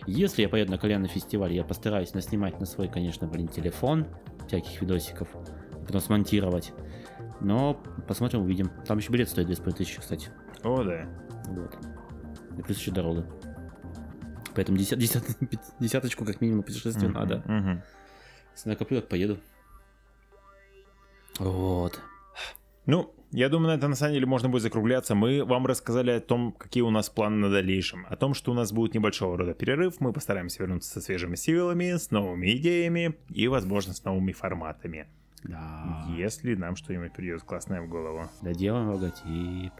[0.07, 4.07] Если я поеду на кальянный фестиваль, я постараюсь наснимать на свой, конечно, блин, телефон
[4.49, 5.29] всяких видосиков.
[5.87, 6.73] потом смонтировать.
[7.41, 7.75] Но
[8.07, 8.71] посмотрим, увидим.
[8.87, 10.31] Там еще билет стоит 2500, кстати.
[10.65, 11.09] О, да.
[11.49, 11.79] Вот.
[12.59, 13.27] И плюс еще дорога.
[14.55, 15.23] Поэтому десят, десят,
[15.79, 17.43] десяточку как минимум путешествия Мгм, надо.
[17.47, 17.83] мгм.
[18.55, 19.39] Если накоплю, так поеду.
[21.39, 22.01] Вот.
[22.87, 25.15] Ну, я думаю, на это на самом деле можно будет закругляться.
[25.15, 28.07] Мы вам рассказали о том, какие у нас планы на дальнейшем.
[28.09, 30.01] О том, что у нас будет небольшого рода перерыв.
[30.01, 35.09] Мы постараемся вернуться со свежими силами, с новыми идеями и, возможно, с новыми форматами.
[35.45, 36.07] Да.
[36.17, 38.29] Если нам что-нибудь придет классное в голову.
[38.41, 39.73] Доделаем логотип.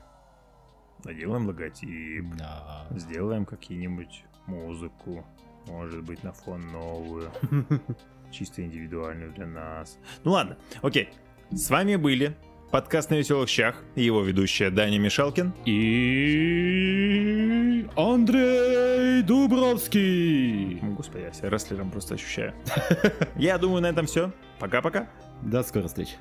[1.05, 2.27] Наделаем логотип.
[2.37, 2.87] Да.
[2.91, 5.25] Сделаем какие-нибудь музыку.
[5.67, 7.31] Может быть, на фон новую.
[8.31, 9.99] Чисто индивидуальную для нас.
[10.25, 11.09] Ну ладно, окей.
[11.51, 12.37] С вами были
[12.71, 15.53] подкаст на веселых щах его ведущая Даня Мишалкин.
[15.65, 16.99] И
[17.97, 20.79] Андрей Дубровский.
[20.83, 22.55] Господи, я себя рестлером просто ощущаю.
[23.37, 24.33] Я думаю, на этом все.
[24.59, 25.09] Пока-пока.
[25.43, 26.17] До скорой встречи.